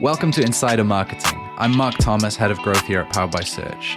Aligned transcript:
Welcome 0.00 0.30
to 0.32 0.42
Insider 0.42 0.84
Marketing. 0.84 1.40
I'm 1.56 1.76
Marc 1.76 1.96
Thomas, 1.96 2.36
head 2.36 2.52
of 2.52 2.58
growth 2.58 2.86
here 2.86 3.00
at 3.00 3.12
Powered 3.12 3.32
by 3.32 3.40
Search. 3.40 3.96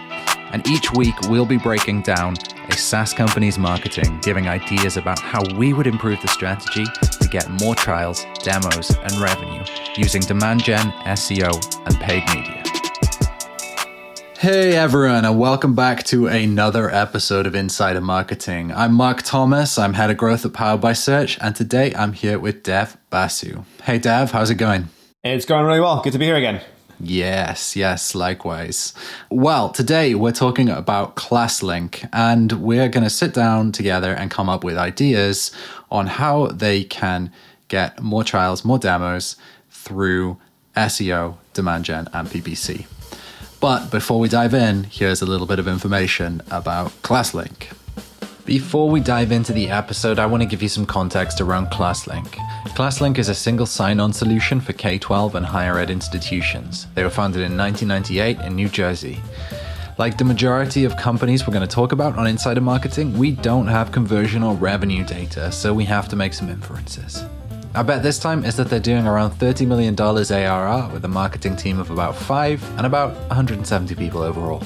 And 0.51 0.67
each 0.67 0.92
week 0.94 1.13
we'll 1.29 1.46
be 1.46 1.58
breaking 1.58 2.01
down 2.01 2.38
a 2.70 2.76
SaaS 2.76 3.13
company's 3.13 3.60
marketing, 3.60 4.17
giving 4.24 4.47
ideas 4.47 4.97
about 4.97 5.19
how 5.19 5.44
we 5.58 5.74
would 5.74 5.85
improve 5.85 6.19
the 6.24 6.28
strategy 6.28 6.85
to 6.85 7.28
get 7.29 7.47
more 7.62 7.76
trials, 7.76 8.26
demos, 8.42 8.90
and 8.97 9.12
revenue 9.17 9.63
using 9.96 10.24
demand 10.24 10.63
gen, 10.63 10.92
SEO, 11.06 11.53
and 11.85 11.96
paid 11.99 12.24
media. 12.33 12.63
Hey 14.40 14.76
everyone, 14.76 15.24
and 15.24 15.38
welcome 15.38 15.76
back 15.76 16.04
to 16.05 16.26
another 16.26 16.90
episode 16.90 17.45
of 17.45 17.54
Insider 17.54 18.02
Marketing. 18.02 18.72
I'm 18.72 18.95
Marc 18.95 19.22
Thomas, 19.22 19.77
I'm 19.77 19.94
head 19.94 20.09
of 20.09 20.18
growth 20.18 20.45
at 20.45 20.54
Powered 20.54 20.81
by 20.81 20.94
Search, 20.94 21.38
and 21.41 21.55
today 21.55 21.94
I'm 21.94 22.13
here 22.13 22.40
with 22.40 22.63
Dev 22.63 22.97
Basu. 23.11 23.65
Hey 23.83 23.99
Dev, 23.99 24.31
how's 24.31 24.49
it 24.49 24.55
going? 24.55 24.89
It's 25.23 25.45
going 25.45 25.67
really 25.67 25.80
well. 25.80 26.02
Good 26.02 26.13
to 26.13 26.20
be 26.20 26.25
here 26.25 26.35
again. 26.35 26.61
Yes, 26.99 27.75
yes, 27.75 28.16
likewise. 28.16 28.95
Well, 29.30 29.70
today 29.70 30.16
we're 30.16 30.31
talking 30.31 30.67
about 30.67 31.16
ClassLink, 31.16 32.09
and 32.11 32.52
we're 32.53 32.89
going 32.89 33.03
to 33.03 33.09
sit 33.11 33.31
down 33.31 33.71
together 33.71 34.16
and 34.16 34.31
come 34.31 34.49
up 34.49 34.63
with 34.63 34.77
ideas 34.77 35.52
on 35.91 36.07
how 36.07 36.47
they 36.47 36.84
can 36.84 37.31
get 37.67 38.02
more 38.02 38.23
trials, 38.23 38.66
more 38.66 38.80
demos 38.80 39.35
through 39.70 40.38
SEO, 40.75 41.38
demand 41.53 41.85
gen, 41.85 42.08
and 42.13 42.27
PPC. 42.27 42.88
But 43.59 43.91
before 43.91 44.19
we 44.19 44.27
dive 44.27 44.55
in, 44.55 44.85
here's 44.85 45.22
a 45.22 45.27
little 45.27 45.45
bit 45.45 45.59
of 45.59 45.67
information 45.67 46.41
about 46.49 46.89
ClassLink. 47.03 47.67
Before 48.45 48.90
we 48.90 49.02
dive 49.02 49.31
into 49.31 49.54
the 49.54 49.70
episode, 49.70 50.18
I 50.18 50.26
want 50.26 50.41
to 50.41 50.50
give 50.50 50.63
you 50.63 50.68
some 50.68 50.86
context 50.86 51.41
around 51.41 51.68
ClassLink. 51.68 52.27
ClassLink 52.76 53.20
is 53.20 53.30
a 53.30 53.36
single 53.36 53.67
sign 53.67 54.00
on 54.00 54.12
solution 54.12 54.59
for 54.59 54.73
K 54.73 54.98
12 54.98 55.36
and 55.36 55.45
higher 55.45 55.78
ed 55.78 55.92
institutions. 55.92 56.88
They 56.95 57.03
were 57.03 57.11
founded 57.11 57.44
in 57.44 57.56
1998 57.56 58.44
in 58.45 58.56
New 58.56 58.67
Jersey. 58.67 59.20
Like 60.00 60.17
the 60.17 60.23
majority 60.23 60.86
of 60.86 60.98
companies 60.98 61.45
we're 61.45 61.53
going 61.53 61.67
to 61.67 61.75
talk 61.75 61.92
about 61.92 62.17
on 62.17 62.25
Insider 62.25 62.61
Marketing, 62.61 63.16
we 63.16 63.31
don't 63.31 63.67
have 63.67 63.92
conversion 63.92 64.42
or 64.42 64.55
revenue 64.55 65.05
data, 65.05 65.52
so 65.52 65.72
we 65.72 65.86
have 65.86 66.09
to 66.09 66.16
make 66.16 66.33
some 66.33 66.50
inferences. 66.50 67.23
Our 67.76 67.83
bet 67.83 68.02
this 68.02 68.17
time 68.17 68.44
is 68.44 68.58
that 68.58 68.70
they're 68.70 68.80
doing 68.80 69.05
around 69.05 69.31
$30 69.31 69.67
million 69.67 69.95
ARR 70.00 70.92
with 70.92 71.05
a 71.05 71.08
marketing 71.08 71.55
team 71.58 71.80
of 71.80 71.92
about 71.92 72.16
five 72.16 72.64
and 72.78 72.88
about 72.88 73.14
170 73.30 73.94
people 73.95 74.23
overall. 74.23 74.64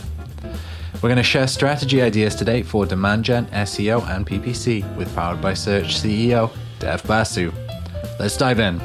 We're 0.96 1.10
going 1.10 1.18
to 1.18 1.24
share 1.24 1.48
strategy 1.48 2.02
ideas 2.02 2.36
today 2.36 2.64
for 2.64 2.86
demand 2.86 3.26
gen, 3.26 3.48
SEO, 3.48 4.08
and 4.10 4.26
PPC 4.26 4.96
with 4.96 5.14
Powered 5.16 5.42
by 5.42 5.54
Search 5.54 5.96
CEO 5.96 6.52
Dev 6.80 7.04
Basu. 7.04 7.52
Let's 8.20 8.38
dive 8.38 8.60
in. 8.60 8.82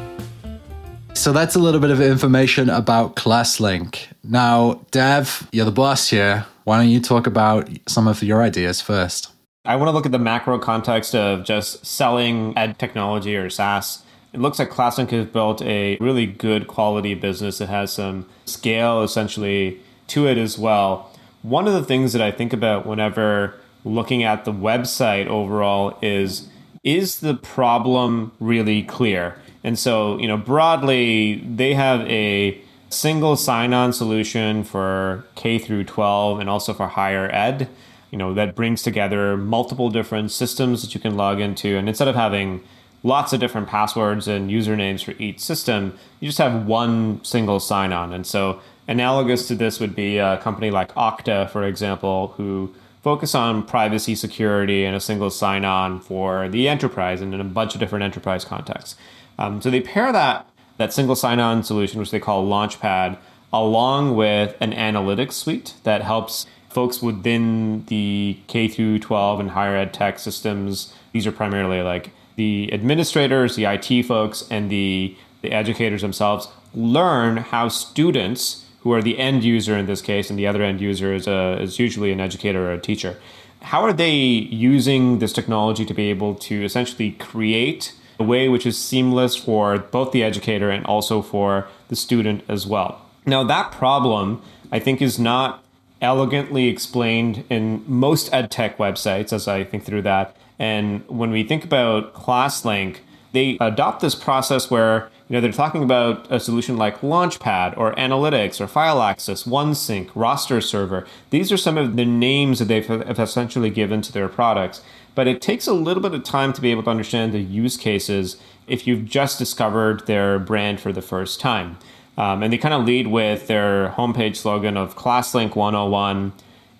So 1.14 1.32
that's 1.32 1.54
a 1.54 1.58
little 1.58 1.80
bit 1.80 1.90
of 1.90 2.00
information 2.00 2.68
about 2.68 3.16
ClassLink. 3.16 4.08
Now, 4.24 4.84
Dev, 4.90 5.48
you're 5.52 5.64
the 5.64 5.72
boss 5.72 6.08
here. 6.08 6.46
Why 6.64 6.78
don't 6.78 6.90
you 6.90 7.00
talk 7.00 7.26
about 7.26 7.68
some 7.86 8.06
of 8.06 8.22
your 8.22 8.42
ideas 8.42 8.80
first? 8.80 9.32
I 9.64 9.76
want 9.76 9.88
to 9.88 9.92
look 9.92 10.06
at 10.06 10.12
the 10.12 10.18
macro 10.18 10.58
context 10.58 11.14
of 11.14 11.44
just 11.44 11.86
selling 11.86 12.56
ed 12.56 12.78
technology 12.78 13.36
or 13.36 13.50
SaaS 13.50 14.02
it 14.32 14.40
looks 14.40 14.58
like 14.58 14.70
ClassLink 14.70 15.10
has 15.10 15.26
built 15.26 15.60
a 15.62 15.96
really 16.00 16.26
good 16.26 16.68
quality 16.68 17.14
business 17.14 17.58
that 17.58 17.68
has 17.68 17.92
some 17.92 18.26
scale 18.44 19.02
essentially 19.02 19.80
to 20.08 20.26
it 20.26 20.38
as 20.38 20.58
well. 20.58 21.09
One 21.42 21.66
of 21.66 21.72
the 21.72 21.84
things 21.84 22.12
that 22.12 22.22
I 22.22 22.30
think 22.30 22.52
about 22.52 22.86
whenever 22.86 23.54
looking 23.84 24.22
at 24.22 24.44
the 24.44 24.52
website 24.52 25.26
overall 25.26 25.96
is 26.02 26.48
is 26.82 27.20
the 27.20 27.34
problem 27.34 28.32
really 28.40 28.82
clear? 28.82 29.36
And 29.62 29.78
so, 29.78 30.18
you 30.18 30.26
know, 30.26 30.38
broadly, 30.38 31.36
they 31.36 31.74
have 31.74 32.00
a 32.08 32.60
single 32.88 33.36
sign-on 33.36 33.92
solution 33.92 34.64
for 34.64 35.24
K 35.34 35.58
through 35.58 35.84
12 35.84 36.40
and 36.40 36.48
also 36.48 36.72
for 36.72 36.88
higher 36.88 37.30
ed, 37.30 37.68
you 38.10 38.18
know, 38.18 38.34
that 38.34 38.56
brings 38.56 38.82
together 38.82 39.36
multiple 39.36 39.90
different 39.90 40.30
systems 40.30 40.82
that 40.82 40.94
you 40.94 41.00
can 41.00 41.16
log 41.16 41.40
into 41.40 41.76
and 41.76 41.88
instead 41.88 42.08
of 42.08 42.14
having 42.14 42.62
lots 43.02 43.32
of 43.32 43.40
different 43.40 43.68
passwords 43.68 44.28
and 44.28 44.50
usernames 44.50 45.04
for 45.04 45.12
each 45.12 45.40
system. 45.40 45.96
You 46.18 46.28
just 46.28 46.38
have 46.38 46.66
one 46.66 47.24
single 47.24 47.60
sign 47.60 47.92
on. 47.92 48.12
And 48.12 48.26
so, 48.26 48.60
analogous 48.90 49.46
to 49.48 49.54
this 49.54 49.78
would 49.80 49.94
be 49.94 50.18
a 50.18 50.36
company 50.38 50.70
like 50.70 50.92
Okta, 50.94 51.48
for 51.48 51.64
example, 51.64 52.34
who 52.36 52.74
focus 53.02 53.34
on 53.34 53.62
privacy 53.62 54.14
security 54.14 54.84
and 54.84 54.94
a 54.94 55.00
single 55.00 55.30
sign 55.30 55.64
on 55.64 56.00
for 56.00 56.48
the 56.48 56.68
enterprise 56.68 57.22
and 57.22 57.32
in 57.32 57.40
a 57.40 57.44
bunch 57.44 57.74
of 57.74 57.80
different 57.80 58.02
enterprise 58.02 58.44
contexts. 58.44 58.96
Um, 59.38 59.62
so, 59.62 59.70
they 59.70 59.80
pair 59.80 60.12
that, 60.12 60.50
that 60.76 60.92
single 60.92 61.16
sign 61.16 61.40
on 61.40 61.62
solution, 61.62 62.00
which 62.00 62.10
they 62.10 62.20
call 62.20 62.46
Launchpad, 62.46 63.16
along 63.52 64.16
with 64.16 64.56
an 64.60 64.72
analytics 64.72 65.32
suite 65.32 65.74
that 65.84 66.02
helps 66.02 66.46
folks 66.68 67.00
within 67.00 67.84
the 67.86 68.38
K 68.48 68.68
through 68.68 68.98
12 68.98 69.40
and 69.40 69.50
higher 69.50 69.76
ed 69.76 69.94
tech 69.94 70.18
systems. 70.18 70.92
These 71.12 71.26
are 71.26 71.32
primarily 71.32 71.82
like 71.82 72.10
the 72.36 72.72
administrators, 72.72 73.56
the 73.56 73.64
IT 73.64 74.04
folks, 74.04 74.46
and 74.50 74.70
the, 74.70 75.16
the 75.42 75.52
educators 75.52 76.02
themselves 76.02 76.48
learn 76.74 77.38
how 77.38 77.68
students, 77.68 78.66
who 78.82 78.92
are 78.92 79.02
the 79.02 79.18
end 79.18 79.44
user 79.44 79.76
in 79.76 79.86
this 79.86 80.00
case, 80.00 80.30
and 80.30 80.38
the 80.38 80.46
other 80.46 80.62
end 80.62 80.80
user 80.80 81.12
is, 81.12 81.26
a, 81.26 81.60
is 81.60 81.78
usually 81.78 82.12
an 82.12 82.20
educator 82.20 82.68
or 82.68 82.72
a 82.72 82.80
teacher, 82.80 83.16
how 83.62 83.82
are 83.82 83.92
they 83.92 84.14
using 84.14 85.18
this 85.18 85.32
technology 85.32 85.84
to 85.84 85.94
be 85.94 86.10
able 86.10 86.34
to 86.34 86.64
essentially 86.64 87.12
create 87.12 87.94
a 88.18 88.24
way 88.24 88.48
which 88.48 88.66
is 88.66 88.78
seamless 88.78 89.36
for 89.36 89.78
both 89.78 90.12
the 90.12 90.22
educator 90.22 90.70
and 90.70 90.84
also 90.86 91.20
for 91.20 91.68
the 91.88 91.96
student 91.96 92.42
as 92.48 92.66
well? 92.66 93.04
Now, 93.26 93.44
that 93.44 93.70
problem, 93.70 94.42
I 94.72 94.78
think, 94.78 95.02
is 95.02 95.18
not 95.18 95.62
elegantly 96.00 96.68
explained 96.68 97.44
in 97.50 97.84
most 97.86 98.32
edtech 98.32 98.76
websites 98.76 99.32
as 99.32 99.46
I 99.46 99.64
think 99.64 99.84
through 99.84 100.02
that. 100.02 100.34
And 100.58 101.06
when 101.08 101.30
we 101.30 101.42
think 101.42 101.64
about 101.64 102.14
ClassLink, 102.14 102.98
they 103.32 103.58
adopt 103.60 104.00
this 104.00 104.14
process 104.14 104.70
where 104.70 105.09
you 105.30 105.36
know 105.36 105.40
they're 105.40 105.52
talking 105.52 105.84
about 105.84 106.26
a 106.28 106.40
solution 106.40 106.76
like 106.76 107.02
Launchpad 107.02 107.78
or 107.78 107.94
Analytics 107.94 108.60
or 108.60 108.66
File 108.66 109.00
Access, 109.00 109.44
OneSync, 109.44 110.10
Roster 110.16 110.60
Server. 110.60 111.06
These 111.30 111.52
are 111.52 111.56
some 111.56 111.78
of 111.78 111.94
the 111.94 112.04
names 112.04 112.58
that 112.58 112.64
they've 112.64 112.90
essentially 112.90 113.70
given 113.70 114.02
to 114.02 114.12
their 114.12 114.28
products. 114.28 114.82
But 115.14 115.28
it 115.28 115.40
takes 115.40 115.68
a 115.68 115.72
little 115.72 116.02
bit 116.02 116.14
of 116.14 116.24
time 116.24 116.52
to 116.54 116.60
be 116.60 116.72
able 116.72 116.82
to 116.82 116.90
understand 116.90 117.32
the 117.32 117.38
use 117.38 117.76
cases 117.76 118.38
if 118.66 118.88
you've 118.88 119.04
just 119.04 119.38
discovered 119.38 120.04
their 120.08 120.40
brand 120.40 120.80
for 120.80 120.92
the 120.92 121.02
first 121.02 121.38
time. 121.38 121.78
Um, 122.18 122.42
and 122.42 122.52
they 122.52 122.58
kind 122.58 122.74
of 122.74 122.84
lead 122.84 123.06
with 123.06 123.46
their 123.46 123.90
homepage 123.90 124.34
slogan 124.34 124.76
of 124.76 124.96
ClassLink 124.96 125.54
101 125.54 126.32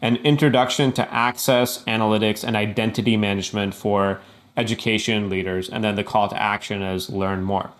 an 0.03 0.17
introduction 0.17 0.91
to 0.93 1.15
access, 1.15 1.85
analytics, 1.85 2.43
and 2.43 2.57
identity 2.57 3.17
management 3.17 3.75
for 3.75 4.21
education 4.57 5.29
leaders, 5.29 5.69
and 5.69 5.85
then 5.85 5.95
the 5.95 6.05
call 6.05 6.29
to 6.29 6.43
action 6.43 6.83
is 6.83 7.11
learn 7.11 7.43
more. 7.43 7.71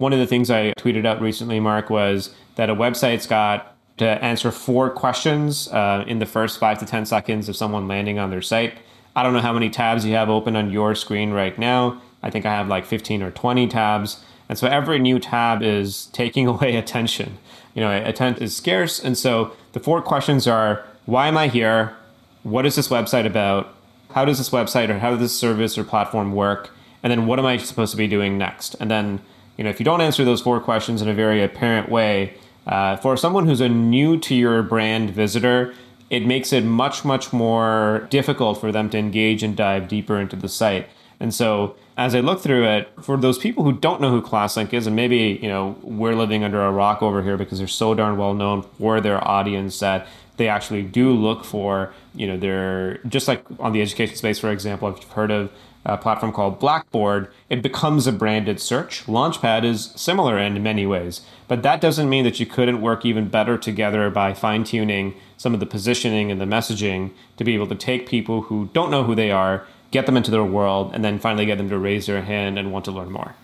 One 0.00 0.14
of 0.14 0.18
the 0.18 0.26
things 0.26 0.50
I 0.50 0.72
tweeted 0.78 1.04
out 1.04 1.20
recently, 1.20 1.60
Marc, 1.60 1.90
was 1.90 2.30
that 2.54 2.70
a 2.70 2.74
website's 2.74 3.26
got 3.26 3.76
to 3.98 4.06
answer 4.24 4.50
four 4.50 4.88
questions 4.88 5.68
uh, 5.68 6.04
in 6.06 6.20
the 6.20 6.24
first 6.24 6.58
five 6.58 6.78
to 6.78 6.86
10 6.86 7.04
seconds 7.04 7.50
of 7.50 7.56
someone 7.56 7.86
landing 7.86 8.18
on 8.18 8.30
their 8.30 8.40
site. 8.40 8.78
I 9.14 9.22
don't 9.22 9.34
know 9.34 9.40
how 9.40 9.52
many 9.52 9.68
tabs 9.68 10.06
you 10.06 10.14
have 10.14 10.30
open 10.30 10.56
on 10.56 10.70
your 10.70 10.94
screen 10.94 11.32
right 11.32 11.58
now. 11.58 12.00
I 12.22 12.30
think 12.30 12.46
I 12.46 12.54
have 12.54 12.66
like 12.66 12.86
15 12.86 13.22
or 13.22 13.30
20 13.30 13.68
tabs. 13.68 14.24
And 14.48 14.56
so 14.56 14.66
every 14.68 14.98
new 14.98 15.18
tab 15.18 15.62
is 15.62 16.06
taking 16.14 16.46
away 16.46 16.76
attention. 16.76 17.36
You 17.74 17.82
know, 17.82 17.90
attention 17.90 18.42
is 18.42 18.56
scarce. 18.56 19.04
And 19.04 19.18
so 19.18 19.54
the 19.72 19.80
four 19.80 20.00
questions 20.00 20.46
are 20.46 20.82
why 21.04 21.28
am 21.28 21.36
I 21.36 21.48
here? 21.48 21.94
What 22.42 22.64
is 22.64 22.74
this 22.74 22.88
website 22.88 23.26
about? 23.26 23.74
How 24.12 24.24
does 24.24 24.38
this 24.38 24.48
website 24.48 24.88
or 24.88 25.00
how 25.00 25.10
does 25.10 25.20
this 25.20 25.38
service 25.38 25.76
or 25.76 25.84
platform 25.84 26.32
work? 26.32 26.70
And 27.02 27.10
then 27.10 27.26
what 27.26 27.38
am 27.38 27.44
I 27.44 27.58
supposed 27.58 27.90
to 27.90 27.98
be 27.98 28.08
doing 28.08 28.38
next? 28.38 28.76
And 28.80 28.90
then, 28.90 29.20
you 29.56 29.64
know, 29.64 29.70
if 29.70 29.78
you 29.78 29.84
don't 29.84 30.00
answer 30.00 30.24
those 30.24 30.40
four 30.40 30.60
questions 30.60 31.02
in 31.02 31.08
a 31.08 31.14
very 31.14 31.42
apparent 31.42 31.88
way, 31.88 32.34
uh, 32.66 32.96
for 32.96 33.16
someone 33.16 33.46
who's 33.46 33.60
a 33.60 33.68
new 33.68 34.18
to 34.18 34.34
your 34.34 34.62
brand 34.62 35.10
visitor, 35.10 35.74
it 36.08 36.26
makes 36.26 36.52
it 36.52 36.64
much, 36.64 37.04
much 37.04 37.32
more 37.32 38.06
difficult 38.10 38.60
for 38.60 38.72
them 38.72 38.90
to 38.90 38.98
engage 38.98 39.42
and 39.42 39.56
dive 39.56 39.88
deeper 39.88 40.18
into 40.18 40.36
the 40.36 40.48
site. 40.48 40.88
And 41.20 41.34
so 41.34 41.76
as 41.96 42.14
I 42.14 42.20
look 42.20 42.40
through 42.40 42.66
it, 42.66 42.88
for 43.02 43.16
those 43.18 43.38
people 43.38 43.62
who 43.62 43.72
don't 43.72 44.00
know 44.00 44.10
who 44.10 44.22
ClassLink 44.22 44.72
is, 44.72 44.86
and 44.86 44.96
maybe, 44.96 45.38
you 45.42 45.48
know, 45.48 45.76
we're 45.82 46.14
living 46.14 46.42
under 46.42 46.62
a 46.62 46.72
rock 46.72 47.02
over 47.02 47.22
here 47.22 47.36
because 47.36 47.58
they're 47.58 47.68
so 47.68 47.94
darn 47.94 48.16
well 48.16 48.34
known 48.34 48.62
for 48.62 49.00
their 49.00 49.26
audience 49.26 49.78
that 49.80 50.06
they 50.38 50.48
actually 50.48 50.82
do 50.82 51.12
look 51.12 51.44
for, 51.44 51.92
you 52.14 52.26
know, 52.26 52.38
they're 52.38 52.98
just 53.06 53.28
like 53.28 53.44
on 53.58 53.72
the 53.72 53.82
education 53.82 54.16
space, 54.16 54.38
for 54.38 54.50
example, 54.50 54.88
if 54.88 55.02
you've 55.02 55.12
heard 55.12 55.30
of 55.30 55.52
a 55.84 55.96
platform 55.96 56.32
called 56.32 56.60
Blackboard, 56.60 57.32
it 57.48 57.62
becomes 57.62 58.06
a 58.06 58.12
branded 58.12 58.60
search. 58.60 59.04
Launchpad 59.06 59.64
is 59.64 59.92
similar 59.96 60.38
in 60.38 60.62
many 60.62 60.86
ways, 60.86 61.22
but 61.48 61.62
that 61.62 61.80
doesn't 61.80 62.08
mean 62.08 62.24
that 62.24 62.38
you 62.38 62.46
couldn't 62.46 62.80
work 62.80 63.04
even 63.04 63.28
better 63.28 63.56
together 63.56 64.10
by 64.10 64.34
fine 64.34 64.64
tuning 64.64 65.14
some 65.36 65.54
of 65.54 65.60
the 65.60 65.66
positioning 65.66 66.30
and 66.30 66.40
the 66.40 66.44
messaging 66.44 67.10
to 67.38 67.44
be 67.44 67.54
able 67.54 67.66
to 67.66 67.74
take 67.74 68.06
people 68.06 68.42
who 68.42 68.68
don't 68.72 68.90
know 68.90 69.04
who 69.04 69.14
they 69.14 69.30
are, 69.30 69.66
get 69.90 70.06
them 70.06 70.16
into 70.16 70.30
their 70.30 70.44
world, 70.44 70.90
and 70.94 71.04
then 71.04 71.18
finally 71.18 71.46
get 71.46 71.56
them 71.56 71.70
to 71.70 71.78
raise 71.78 72.06
their 72.06 72.22
hand 72.22 72.58
and 72.58 72.72
want 72.72 72.84
to 72.84 72.92
learn 72.92 73.10
more. 73.10 73.34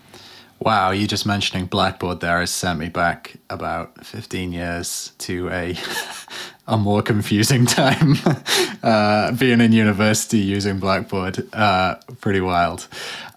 Wow, 0.59 0.91
you 0.91 1.07
just 1.07 1.25
mentioning 1.25 1.65
Blackboard 1.67 2.19
there 2.19 2.39
has 2.39 2.49
sent 2.49 2.79
me 2.79 2.89
back 2.89 3.35
about 3.49 4.03
15 4.05 4.51
years 4.51 5.11
to 5.19 5.49
a 5.49 5.77
a 6.67 6.77
more 6.77 7.01
confusing 7.01 7.65
time 7.65 8.15
uh, 8.83 9.31
being 9.33 9.61
in 9.61 9.71
university 9.71 10.39
using 10.39 10.79
Blackboard. 10.79 11.47
Uh, 11.53 11.95
pretty 12.19 12.41
wild. 12.41 12.87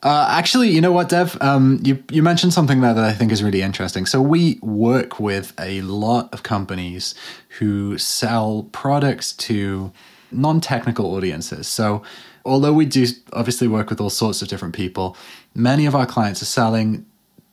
Uh, 0.02 0.26
actually, 0.30 0.70
you 0.70 0.80
know 0.80 0.92
what, 0.92 1.10
Dev? 1.10 1.36
Um, 1.40 1.78
you, 1.82 2.02
you 2.10 2.22
mentioned 2.22 2.52
something 2.52 2.80
there 2.80 2.94
that 2.94 3.04
I 3.04 3.12
think 3.12 3.30
is 3.30 3.42
really 3.42 3.62
interesting. 3.62 4.06
So, 4.06 4.20
we 4.20 4.58
work 4.62 5.20
with 5.20 5.52
a 5.60 5.82
lot 5.82 6.32
of 6.32 6.42
companies 6.42 7.14
who 7.58 7.98
sell 7.98 8.68
products 8.72 9.32
to 9.34 9.92
non 10.32 10.60
technical 10.60 11.14
audiences. 11.14 11.68
So, 11.68 12.02
although 12.44 12.72
we 12.72 12.86
do 12.86 13.06
obviously 13.32 13.68
work 13.68 13.90
with 13.90 14.00
all 14.00 14.10
sorts 14.10 14.42
of 14.42 14.48
different 14.48 14.74
people, 14.74 15.16
many 15.54 15.86
of 15.86 15.94
our 15.94 16.06
clients 16.06 16.42
are 16.42 16.46
selling 16.46 17.06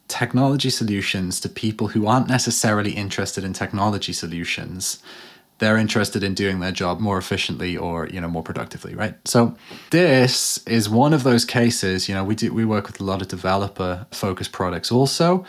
technology 0.07 0.69
solutions 0.69 1.39
to 1.41 1.49
people 1.49 1.89
who 1.89 2.07
aren't 2.07 2.27
necessarily 2.27 2.91
interested 2.91 3.43
in 3.43 3.53
technology 3.53 4.13
solutions. 4.13 5.01
They're 5.59 5.77
interested 5.77 6.23
in 6.23 6.33
doing 6.33 6.59
their 6.59 6.71
job 6.71 6.99
more 6.99 7.17
efficiently 7.17 7.75
or 7.75 8.07
you 8.07 8.21
know 8.21 8.27
more 8.27 8.43
productively 8.43 8.95
right? 8.95 9.15
So 9.25 9.55
this 9.89 10.59
is 10.67 10.89
one 10.89 11.13
of 11.13 11.23
those 11.23 11.45
cases 11.45 12.07
you 12.07 12.15
know 12.15 12.23
we 12.23 12.35
do 12.35 12.53
we 12.53 12.65
work 12.65 12.87
with 12.87 12.99
a 12.99 13.03
lot 13.03 13.21
of 13.21 13.27
developer 13.27 14.05
focused 14.11 14.51
products 14.51 14.91
also. 14.91 15.45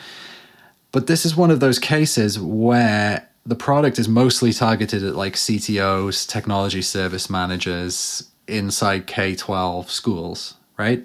But 0.91 1.07
this 1.07 1.27
is 1.27 1.37
one 1.37 1.51
of 1.51 1.61
those 1.61 1.79
cases 1.79 2.39
where 2.41 3.29
the 3.45 3.55
product 3.55 3.99
is 3.99 4.09
mostly 4.09 4.53
targeted 4.53 5.03
at 5.03 5.15
like 5.15 5.35
CTOs 5.35 6.27
technology 6.27 6.83
service 6.83 7.29
managers 7.29 8.31
inside 8.47 9.07
K12 9.07 9.91
schools 9.91 10.55
right 10.79 11.05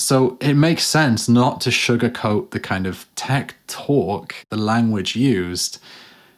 so 0.00 0.38
it 0.40 0.54
makes 0.54 0.84
sense 0.84 1.28
not 1.28 1.60
to 1.62 1.70
sugarcoat 1.70 2.50
the 2.50 2.60
kind 2.60 2.86
of 2.86 3.06
tech 3.14 3.54
talk 3.66 4.34
the 4.48 4.56
language 4.56 5.16
used 5.16 5.78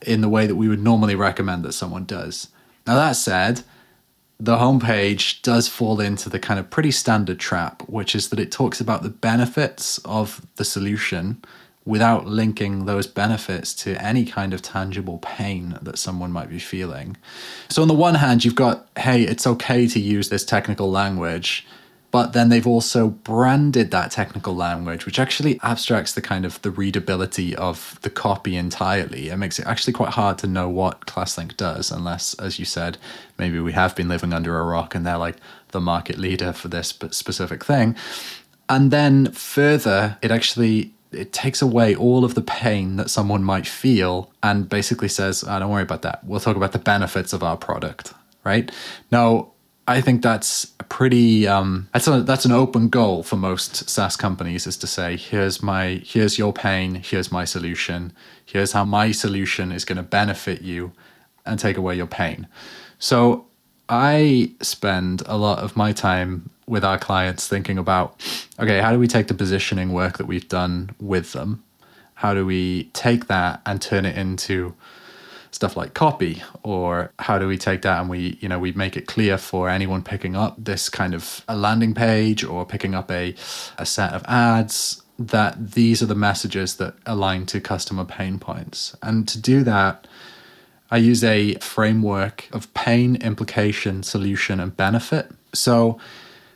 in 0.07 0.21
the 0.21 0.29
way 0.29 0.47
that 0.47 0.57
we 0.57 0.69
would 0.69 0.83
normally 0.83 1.15
recommend 1.15 1.65
that 1.65 1.73
someone 1.73 2.05
does. 2.05 2.49
Now, 2.87 2.97
that 2.97 3.13
said, 3.13 3.63
the 4.41 4.57
homepage 4.57 5.41
does 5.43 5.69
fall 5.69 6.01
into 6.01 6.29
the 6.29 6.41
kind 6.41 6.59
of 6.59 6.71
pretty 6.71 6.91
standard 6.91 7.39
trap, 7.39 7.83
which 7.89 8.15
is 8.15 8.31
that 8.31 8.41
it 8.41 8.51
talks 8.51 8.81
about 8.81 9.03
the 9.03 9.09
benefits 9.09 9.99
of 10.05 10.45
the 10.57 10.65
solution 10.65 11.43
without 11.85 12.27
linking 12.27 12.87
those 12.87 13.07
benefits 13.07 13.75
to 13.75 14.01
any 14.03 14.25
kind 14.25 14.55
of 14.55 14.63
tangible 14.63 15.19
pain 15.19 15.79
that 15.83 15.99
someone 15.99 16.31
might 16.31 16.49
be 16.49 16.59
feeling. 16.59 17.17
So, 17.69 17.83
on 17.83 17.89
the 17.89 17.95
one 17.95 18.17
hand, 18.17 18.45
you've 18.45 18.55
got, 18.55 18.89
hey, 18.99 19.23
it's 19.23 19.47
okay 19.47 19.87
to 19.87 20.01
use 20.01 20.29
this 20.29 20.45
technical 20.45 20.91
language 20.91 21.67
but 22.13 22.35
then 22.35 22.51
they've 22.51 22.67
also 22.67 23.09
branded 23.09 23.91
that 23.91 24.11
technical 24.11 24.55
language 24.55 25.07
which 25.07 25.19
actually 25.19 25.59
abstracts 25.63 26.13
the 26.13 26.21
kind 26.21 26.45
of 26.45 26.61
the 26.61 26.71
readability 26.71 27.57
of 27.57 27.99
the 28.03 28.11
copy 28.11 28.55
entirely. 28.55 29.31
It 29.31 29.37
makes 29.39 29.59
it 29.59 29.67
actually 29.67 29.95
quite 29.95 30.11
hard 30.11 30.39
to 30.39 30.47
know 30.47 30.69
what 30.69 31.07
classlink 31.07 31.57
does 31.57 31.91
unless 31.91 32.35
as 32.35 32.59
you 32.59 32.65
said 32.67 32.99
maybe 33.39 33.59
we 33.59 33.73
have 33.73 33.97
been 33.97 34.09
living 34.09 34.33
under 34.33 34.61
a 34.61 34.65
rock 34.65 34.95
and 34.95 35.05
they're 35.05 35.17
like 35.17 35.37
the 35.71 35.81
market 35.81 36.19
leader 36.19 36.53
for 36.53 36.69
this 36.69 36.89
specific 37.11 37.65
thing. 37.65 37.97
And 38.69 38.91
then 38.91 39.33
further 39.33 40.19
it 40.21 40.31
actually 40.31 40.93
it 41.13 41.33
takes 41.33 41.61
away 41.63 41.95
all 41.95 42.25
of 42.25 42.35
the 42.35 42.43
pain 42.43 42.97
that 42.97 43.11
someone 43.11 43.43
might 43.43 43.67
feel 43.67 44.31
and 44.43 44.69
basically 44.69 45.09
says 45.09 45.45
oh, 45.49 45.59
don't 45.59 45.71
worry 45.71 45.83
about 45.83 46.03
that. 46.03 46.23
We'll 46.25 46.41
talk 46.41 46.57
about 46.57 46.73
the 46.73 46.79
benefits 46.79 47.33
of 47.33 47.43
our 47.43 47.57
product 47.57 48.13
right? 48.45 48.71
Now 49.11 49.53
I 49.89 50.01
think 50.01 50.23
that's 50.23 50.73
a 50.79 50.85
pretty 50.85 51.49
um, 51.49 51.89
that's 51.93 52.07
a, 52.07 52.23
that's 52.23 52.45
an 52.45 52.53
open 52.53 52.89
goal 52.89 53.23
for 53.23 53.37
most 53.37 53.89
SaaS 53.91 54.17
companies 54.17 54.67
is 54.67 54.77
to 54.79 54.87
say 54.87 55.17
here's 55.17 55.63
my 55.63 56.01
here's 56.05 56.39
your 56.39 56.53
pain 56.53 56.97
here's 56.97 57.33
my 57.33 57.45
solution 57.45 58.13
here's 58.45 58.73
how 58.73 58.85
my 58.85 59.11
solution 59.11 59.73
is 59.73 59.85
going 59.85 59.97
to 59.97 60.03
benefit 60.03 60.63
you 60.63 60.93
and 61.45 61.59
take 61.59 61.77
away 61.77 61.97
your 61.97 62.07
pain. 62.07 62.47
So 62.99 63.47
I 63.89 64.53
spend 64.61 65.23
a 65.27 65.37
lot 65.37 65.59
of 65.59 65.77
my 65.77 65.93
time 65.93 66.51
with 66.67 66.85
our 66.85 66.99
clients 66.99 67.49
thinking 67.49 67.77
about 67.77 68.21
okay 68.59 68.81
how 68.81 68.93
do 68.93 68.99
we 68.99 69.09
take 69.09 69.27
the 69.27 69.35
positioning 69.35 69.93
work 69.93 70.19
that 70.19 70.27
we've 70.27 70.49
done 70.49 70.91
with 71.01 71.33
them 71.33 71.63
how 72.15 72.33
do 72.33 72.47
we 72.47 72.85
take 72.93 73.27
that 73.27 73.61
and 73.67 73.83
turn 73.83 74.07
it 74.07 74.17
into 74.17 74.73
stuff 75.53 75.77
like 75.77 75.95
copy 75.95 76.43
or 76.63 77.13
how 77.19 77.39
do 77.39 77.47
we 77.47 77.59
take 77.59 77.83
that 77.83 78.01
and 78.01 78.09
we 78.09 78.39
you 78.41 78.49
know 78.49 78.59
we 78.59 78.73
make 78.73 78.97
it 78.97 79.07
clear 79.07 79.37
for 79.37 79.69
anyone 79.69 80.03
picking 80.03 80.35
up 80.35 80.57
this 80.59 80.89
kind 80.89 81.15
of 81.15 81.45
a 81.47 81.57
landing 81.57 81.95
page 81.95 82.43
or 82.43 82.65
picking 82.65 82.95
up 82.95 83.11
a, 83.11 83.35
a 83.79 83.87
set 83.87 84.13
of 84.13 84.25
ads 84.27 85.03
that 85.19 85.73
these 85.73 86.03
are 86.03 86.07
the 86.07 86.15
messages 86.15 86.77
that 86.77 86.95
align 87.05 87.45
to 87.45 87.61
customer 87.61 88.05
pain 88.05 88.39
points 88.39 88.97
and 89.03 89.29
to 89.29 89.39
do 89.39 89.63
that 89.63 90.07
i 90.91 90.97
use 90.97 91.23
a 91.23 91.55
framework 91.57 92.49
of 92.53 92.73
pain 92.73 93.17
implication 93.17 94.03
solution 94.03 94.59
and 94.59 94.77
benefit 94.77 95.31
so 95.53 95.99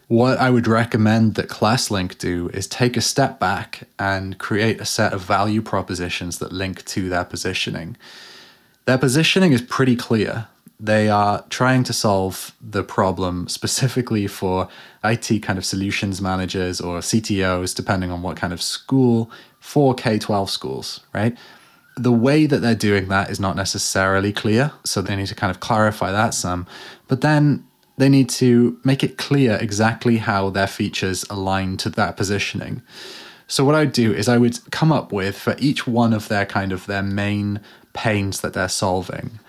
what 0.08 0.38
I 0.38 0.50
would 0.50 0.68
recommend 0.68 1.34
that 1.34 1.48
ClassLink 1.48 2.18
do 2.18 2.48
is 2.54 2.68
take 2.68 2.96
a 2.96 3.00
step 3.00 3.40
back 3.40 3.88
and 3.98 4.38
create 4.38 4.80
a 4.80 4.84
set 4.84 5.12
of 5.12 5.22
value 5.22 5.60
propositions 5.60 6.38
that 6.38 6.52
link 6.52 6.84
to 6.84 7.08
their 7.08 7.24
positioning. 7.24 7.96
Their 8.86 8.98
positioning 8.98 9.52
is 9.52 9.62
pretty 9.62 9.96
clear. 9.96 10.46
They 10.78 11.08
are 11.08 11.44
trying 11.48 11.84
to 11.84 11.92
solve 11.92 12.54
the 12.60 12.84
problem 12.84 13.48
specifically 13.48 14.26
for 14.26 14.68
IT 15.02 15.42
kind 15.42 15.58
of 15.58 15.64
solutions 15.64 16.20
managers 16.20 16.80
or 16.80 16.98
CTOs, 17.00 17.74
depending 17.74 18.10
on 18.10 18.22
what 18.22 18.36
kind 18.36 18.52
of 18.52 18.62
school, 18.62 19.30
for 19.58 19.94
K 19.94 20.18
12 20.18 20.50
schools, 20.50 21.00
right? 21.12 21.36
The 21.96 22.12
way 22.12 22.46
that 22.46 22.58
they're 22.58 22.74
doing 22.74 23.08
that 23.08 23.30
is 23.30 23.40
not 23.40 23.56
necessarily 23.56 24.32
clear. 24.32 24.70
So 24.84 25.02
they 25.02 25.16
need 25.16 25.26
to 25.28 25.34
kind 25.34 25.50
of 25.50 25.60
clarify 25.60 26.12
that 26.12 26.34
some. 26.34 26.66
But 27.08 27.22
then 27.22 27.66
they 27.96 28.08
need 28.08 28.28
to 28.28 28.78
make 28.84 29.02
it 29.02 29.16
clear 29.16 29.58
exactly 29.60 30.18
how 30.18 30.50
their 30.50 30.66
features 30.66 31.24
align 31.30 31.78
to 31.78 31.90
that 31.90 32.16
positioning. 32.16 32.82
So 33.48 33.64
what 33.64 33.74
I 33.74 33.80
would 33.80 33.92
do 33.92 34.12
is 34.12 34.28
I 34.28 34.38
would 34.38 34.58
come 34.70 34.92
up 34.92 35.12
with 35.12 35.38
for 35.38 35.56
each 35.58 35.86
one 35.86 36.12
of 36.12 36.28
their 36.28 36.44
kind 36.44 36.72
of 36.72 36.86
their 36.86 37.02
main 37.02 37.60
pains 37.96 38.42
that 38.42 38.52
they're 38.52 38.68
solving. 38.68 39.40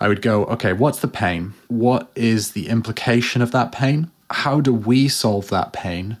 I 0.00 0.08
would 0.08 0.22
go, 0.22 0.46
okay, 0.46 0.72
what's 0.72 0.98
the 0.98 1.06
pain? 1.06 1.54
What 1.68 2.10
is 2.16 2.52
the 2.52 2.68
implication 2.68 3.40
of 3.40 3.52
that 3.52 3.70
pain? 3.70 4.10
How 4.30 4.60
do 4.60 4.72
we 4.72 5.06
solve 5.08 5.48
that 5.50 5.72
pain? 5.72 6.16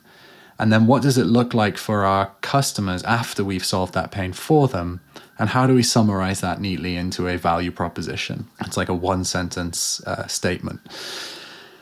And 0.58 0.72
then 0.72 0.86
what 0.86 1.02
does 1.02 1.18
it 1.18 1.24
look 1.24 1.54
like 1.54 1.76
for 1.76 2.04
our 2.04 2.30
customers 2.42 3.02
after 3.02 3.42
we've 3.42 3.64
solved 3.64 3.94
that 3.94 4.12
pain 4.12 4.32
for 4.32 4.68
them? 4.68 5.00
And 5.38 5.48
how 5.48 5.66
do 5.66 5.74
we 5.74 5.82
summarize 5.82 6.40
that 6.42 6.60
neatly 6.60 6.94
into 6.94 7.26
a 7.26 7.36
value 7.36 7.72
proposition? 7.72 8.46
It's 8.60 8.76
like 8.76 8.88
a 8.88 8.94
one 8.94 9.24
sentence 9.24 10.00
uh, 10.06 10.28
statement. 10.28 10.80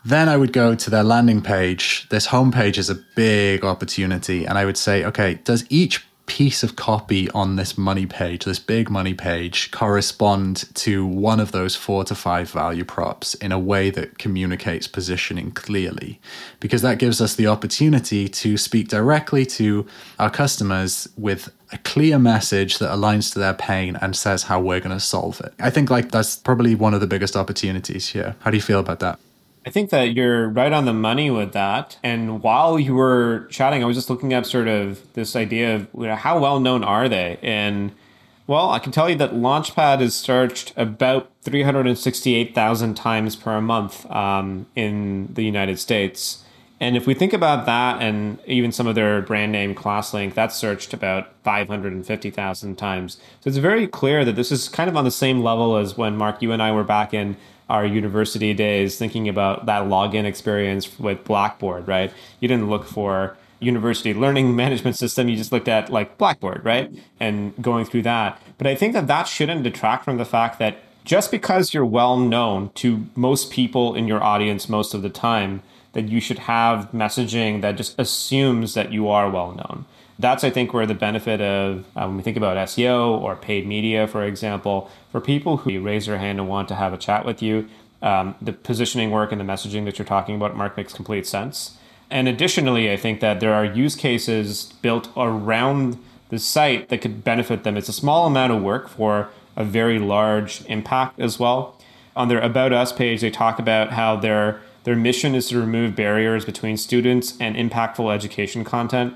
Then 0.02 0.30
I 0.30 0.38
would 0.38 0.54
go 0.54 0.74
to 0.74 0.88
their 0.88 1.02
landing 1.02 1.42
page. 1.42 2.08
This 2.08 2.28
homepage 2.28 2.78
is 2.78 2.88
a 2.88 3.02
big 3.14 3.64
opportunity. 3.64 4.46
And 4.46 4.56
I 4.56 4.64
would 4.64 4.78
say, 4.78 5.04
okay, 5.04 5.34
does 5.44 5.66
each 5.68 6.06
piece 6.30 6.62
of 6.62 6.76
copy 6.76 7.28
on 7.32 7.56
this 7.56 7.76
money 7.76 8.06
page, 8.06 8.44
this 8.44 8.60
big 8.60 8.88
money 8.88 9.14
page, 9.14 9.72
correspond 9.72 10.72
to 10.76 11.04
one 11.04 11.40
of 11.40 11.50
those 11.50 11.74
four 11.74 12.04
to 12.04 12.14
five 12.14 12.48
value 12.48 12.84
props 12.84 13.34
in 13.34 13.50
a 13.50 13.58
way 13.58 13.90
that 13.90 14.16
communicates 14.16 14.86
positioning 14.86 15.50
clearly. 15.50 16.20
Because 16.60 16.82
that 16.82 17.00
gives 17.00 17.20
us 17.20 17.34
the 17.34 17.48
opportunity 17.48 18.28
to 18.28 18.56
speak 18.56 18.86
directly 18.86 19.44
to 19.46 19.84
our 20.20 20.30
customers 20.30 21.08
with 21.18 21.50
a 21.72 21.78
clear 21.78 22.16
message 22.16 22.78
that 22.78 22.90
aligns 22.90 23.32
to 23.32 23.40
their 23.40 23.54
pain 23.54 23.96
and 23.96 24.14
says 24.14 24.44
how 24.44 24.60
we're 24.60 24.78
going 24.78 24.96
to 24.96 25.00
solve 25.00 25.40
it. 25.40 25.52
I 25.58 25.70
think 25.70 25.90
like 25.90 26.12
that's 26.12 26.36
probably 26.36 26.76
one 26.76 26.94
of 26.94 27.00
the 27.00 27.08
biggest 27.08 27.34
opportunities 27.34 28.10
here. 28.10 28.36
How 28.38 28.52
do 28.52 28.56
you 28.56 28.62
feel 28.62 28.78
about 28.78 29.00
that? 29.00 29.18
I 29.66 29.70
think 29.70 29.90
that 29.90 30.14
you're 30.14 30.48
right 30.48 30.72
on 30.72 30.86
the 30.86 30.92
money 30.92 31.30
with 31.30 31.52
that. 31.52 31.98
And 32.02 32.42
while 32.42 32.78
you 32.78 32.94
were 32.94 33.46
chatting, 33.50 33.82
I 33.82 33.86
was 33.86 33.96
just 33.96 34.08
looking 34.08 34.32
up 34.32 34.46
sort 34.46 34.68
of 34.68 35.12
this 35.12 35.36
idea 35.36 35.76
of 35.76 35.88
you 35.94 36.06
know, 36.06 36.16
how 36.16 36.38
well 36.38 36.60
known 36.60 36.82
are 36.82 37.08
they? 37.08 37.38
And 37.42 37.92
well, 38.46 38.70
I 38.70 38.78
can 38.78 38.90
tell 38.90 39.08
you 39.08 39.16
that 39.16 39.32
Launchpad 39.32 40.00
is 40.00 40.14
searched 40.14 40.72
about 40.76 41.30
368,000 41.42 42.94
times 42.94 43.36
per 43.36 43.60
month 43.60 44.10
um, 44.10 44.66
in 44.74 45.28
the 45.34 45.44
United 45.44 45.78
States. 45.78 46.42
And 46.80 46.96
if 46.96 47.06
we 47.06 47.12
think 47.12 47.34
about 47.34 47.66
that 47.66 48.02
and 48.02 48.38
even 48.46 48.72
some 48.72 48.86
of 48.86 48.94
their 48.94 49.20
brand 49.20 49.52
name 49.52 49.74
ClassLink, 49.74 50.32
that's 50.32 50.56
searched 50.56 50.94
about 50.94 51.28
550,000 51.44 52.76
times. 52.76 53.18
So 53.40 53.48
it's 53.48 53.58
very 53.58 53.86
clear 53.86 54.24
that 54.24 54.34
this 54.34 54.50
is 54.50 54.68
kind 54.68 54.88
of 54.88 54.96
on 54.96 55.04
the 55.04 55.10
same 55.10 55.42
level 55.42 55.76
as 55.76 55.98
when 55.98 56.16
Marc, 56.16 56.40
you 56.40 56.50
and 56.52 56.62
I 56.62 56.72
were 56.72 56.82
back 56.82 57.12
in 57.12 57.36
our 57.70 57.86
university 57.86 58.52
days 58.52 58.98
thinking 58.98 59.28
about 59.28 59.66
that 59.66 59.84
login 59.84 60.24
experience 60.24 60.98
with 60.98 61.22
Blackboard, 61.24 61.86
right? 61.86 62.12
You 62.40 62.48
didn't 62.48 62.68
look 62.68 62.84
for 62.84 63.36
university 63.60 64.12
learning 64.12 64.56
management 64.64 64.96
system. 64.96 65.28
You 65.28 65.36
just 65.36 65.52
looked 65.52 65.68
at 65.68 65.88
like 65.88 66.18
Blackboard, 66.18 66.64
right? 66.64 66.92
And 67.20 67.54
going 67.62 67.84
through 67.84 68.02
that. 68.02 68.42
But 68.58 68.66
I 68.66 68.74
think 68.74 68.92
that 68.94 69.06
that 69.06 69.28
shouldn't 69.28 69.62
detract 69.62 70.04
from 70.04 70.18
the 70.18 70.24
fact 70.24 70.58
that 70.58 70.78
just 71.04 71.30
because 71.30 71.72
you're 71.72 71.86
well 71.86 72.18
known 72.18 72.70
to 72.74 73.06
most 73.14 73.50
people 73.50 73.94
in 73.94 74.06
your 74.06 74.22
audience 74.22 74.68
most 74.68 74.92
of 74.92 75.02
the 75.02 75.08
time 75.08 75.62
that 75.92 76.08
you 76.08 76.20
should 76.20 76.40
have 76.40 76.90
messaging 76.92 77.62
that 77.62 77.76
just 77.76 77.98
assumes 77.98 78.74
that 78.74 78.92
you 78.92 79.08
are 79.08 79.30
well 79.30 79.52
known. 79.52 79.86
That's, 80.20 80.44
I 80.44 80.50
think, 80.50 80.74
where 80.74 80.84
the 80.84 80.94
benefit 80.94 81.40
of 81.40 81.86
uh, 81.96 82.04
when 82.04 82.18
we 82.18 82.22
think 82.22 82.36
about 82.36 82.56
SEO 82.68 83.18
or 83.20 83.36
paid 83.36 83.66
media, 83.66 84.06
for 84.06 84.22
example, 84.22 84.90
for 85.10 85.20
people 85.20 85.58
who 85.58 85.80
raise 85.80 86.06
their 86.06 86.18
hand 86.18 86.38
and 86.38 86.48
want 86.48 86.68
to 86.68 86.74
have 86.74 86.92
a 86.92 86.98
chat 86.98 87.24
with 87.24 87.40
you, 87.40 87.68
um, 88.02 88.34
the 88.40 88.52
positioning 88.52 89.10
work 89.10 89.32
and 89.32 89.40
the 89.40 89.44
messaging 89.44 89.86
that 89.86 89.98
you're 89.98 90.06
talking 90.06 90.36
about, 90.36 90.56
Marc, 90.56 90.76
makes 90.76 90.92
complete 90.92 91.26
sense. 91.26 91.78
And 92.10 92.28
additionally, 92.28 92.92
I 92.92 92.96
think 92.96 93.20
that 93.20 93.40
there 93.40 93.54
are 93.54 93.64
use 93.64 93.94
cases 93.94 94.74
built 94.82 95.08
around 95.16 95.98
the 96.28 96.38
site 96.38 96.90
that 96.90 97.00
could 97.00 97.24
benefit 97.24 97.64
them. 97.64 97.76
It's 97.76 97.88
a 97.88 97.92
small 97.92 98.26
amount 98.26 98.52
of 98.52 98.62
work 98.62 98.88
for 98.88 99.30
a 99.56 99.64
very 99.64 99.98
large 99.98 100.64
impact 100.66 101.18
as 101.18 101.38
well. 101.38 101.76
On 102.14 102.28
their 102.28 102.40
About 102.40 102.72
Us 102.72 102.92
page, 102.92 103.20
they 103.20 103.30
talk 103.30 103.58
about 103.58 103.92
how 103.92 104.16
their 104.16 104.60
their 104.84 104.96
mission 104.96 105.34
is 105.34 105.48
to 105.48 105.60
remove 105.60 105.94
barriers 105.94 106.46
between 106.46 106.76
students 106.76 107.36
and 107.38 107.54
impactful 107.54 108.12
education 108.12 108.64
content. 108.64 109.14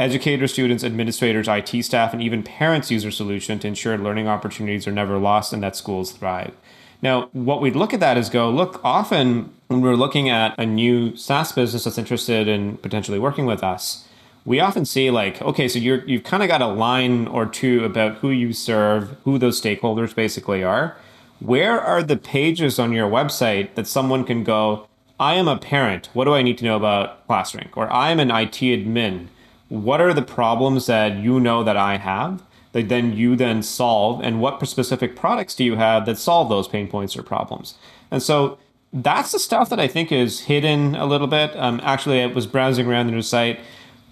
Educators, 0.00 0.50
students, 0.50 0.82
administrators, 0.82 1.46
IT 1.46 1.84
staff, 1.84 2.14
and 2.14 2.22
even 2.22 2.42
parents 2.42 2.90
use 2.90 3.02
their 3.02 3.10
solution 3.10 3.58
to 3.58 3.68
ensure 3.68 3.98
learning 3.98 4.26
opportunities 4.26 4.86
are 4.86 4.92
never 4.92 5.18
lost 5.18 5.52
and 5.52 5.62
that 5.62 5.76
schools 5.76 6.12
thrive. 6.12 6.54
Now, 7.02 7.28
what 7.32 7.60
we'd 7.60 7.76
look 7.76 7.92
at 7.92 8.00
that 8.00 8.16
is 8.16 8.30
go, 8.30 8.48
look, 8.48 8.80
often 8.82 9.52
when 9.68 9.82
we're 9.82 9.96
looking 9.96 10.30
at 10.30 10.58
a 10.58 10.64
new 10.64 11.14
SaaS 11.16 11.52
business 11.52 11.84
that's 11.84 11.98
interested 11.98 12.48
in 12.48 12.78
potentially 12.78 13.18
working 13.18 13.44
with 13.44 13.62
us, 13.62 14.08
we 14.46 14.58
often 14.58 14.86
see 14.86 15.10
like, 15.10 15.42
okay, 15.42 15.68
so 15.68 15.78
you're 15.78 16.02
you've 16.06 16.24
kind 16.24 16.42
of 16.42 16.48
got 16.48 16.62
a 16.62 16.66
line 16.66 17.26
or 17.26 17.44
two 17.44 17.84
about 17.84 18.16
who 18.16 18.30
you 18.30 18.54
serve, 18.54 19.18
who 19.24 19.38
those 19.38 19.60
stakeholders 19.60 20.14
basically 20.14 20.64
are. 20.64 20.96
Where 21.40 21.78
are 21.78 22.02
the 22.02 22.16
pages 22.16 22.78
on 22.78 22.92
your 22.92 23.10
website 23.10 23.74
that 23.74 23.86
someone 23.86 24.24
can 24.24 24.44
go, 24.44 24.86
I 25.18 25.34
am 25.34 25.46
a 25.46 25.58
parent. 25.58 26.08
What 26.14 26.24
do 26.24 26.32
I 26.32 26.40
need 26.40 26.56
to 26.56 26.64
know 26.64 26.76
about 26.76 27.28
ClassLink? 27.28 27.76
Or 27.76 27.92
I 27.92 28.10
am 28.10 28.18
an 28.18 28.30
IT 28.30 28.60
admin. 28.62 29.26
What 29.70 30.02
are 30.02 30.12
the 30.12 30.22
problems 30.22 30.86
that 30.86 31.16
you 31.16 31.40
know 31.40 31.64
that 31.64 31.78
I 31.78 31.96
have? 31.96 32.42
that 32.72 32.88
then 32.88 33.12
you 33.12 33.36
then 33.36 33.62
solve 33.62 34.20
and 34.22 34.40
what 34.40 34.66
specific 34.66 35.16
products 35.16 35.54
do 35.54 35.64
you 35.64 35.76
have 35.76 36.06
that 36.06 36.18
solve 36.18 36.48
those 36.48 36.68
pain 36.68 36.88
points 36.88 37.16
or 37.16 37.22
problems 37.22 37.74
and 38.10 38.22
so 38.22 38.58
that's 38.92 39.32
the 39.32 39.38
stuff 39.38 39.68
that 39.70 39.80
i 39.80 39.88
think 39.88 40.12
is 40.12 40.40
hidden 40.42 40.94
a 40.94 41.06
little 41.06 41.26
bit 41.26 41.54
um, 41.56 41.80
actually 41.82 42.22
i 42.22 42.26
was 42.26 42.46
browsing 42.46 42.86
around 42.86 43.06
the 43.06 43.12
new 43.12 43.22
site 43.22 43.58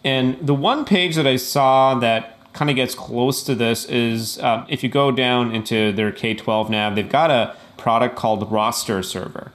and 0.04 0.38
the 0.44 0.54
one 0.54 0.84
page 0.84 1.14
that 1.16 1.26
i 1.26 1.36
saw 1.36 1.94
that 1.94 2.36
kind 2.52 2.70
of 2.70 2.76
gets 2.76 2.94
close 2.94 3.42
to 3.44 3.54
this 3.54 3.84
is 3.84 4.38
uh, 4.40 4.64
if 4.68 4.82
you 4.82 4.88
go 4.88 5.12
down 5.12 5.54
into 5.54 5.92
their 5.92 6.10
k12 6.10 6.70
nav 6.70 6.94
they've 6.94 7.08
got 7.08 7.30
a 7.30 7.54
product 7.76 8.16
called 8.16 8.50
roster 8.50 9.02
server 9.02 9.52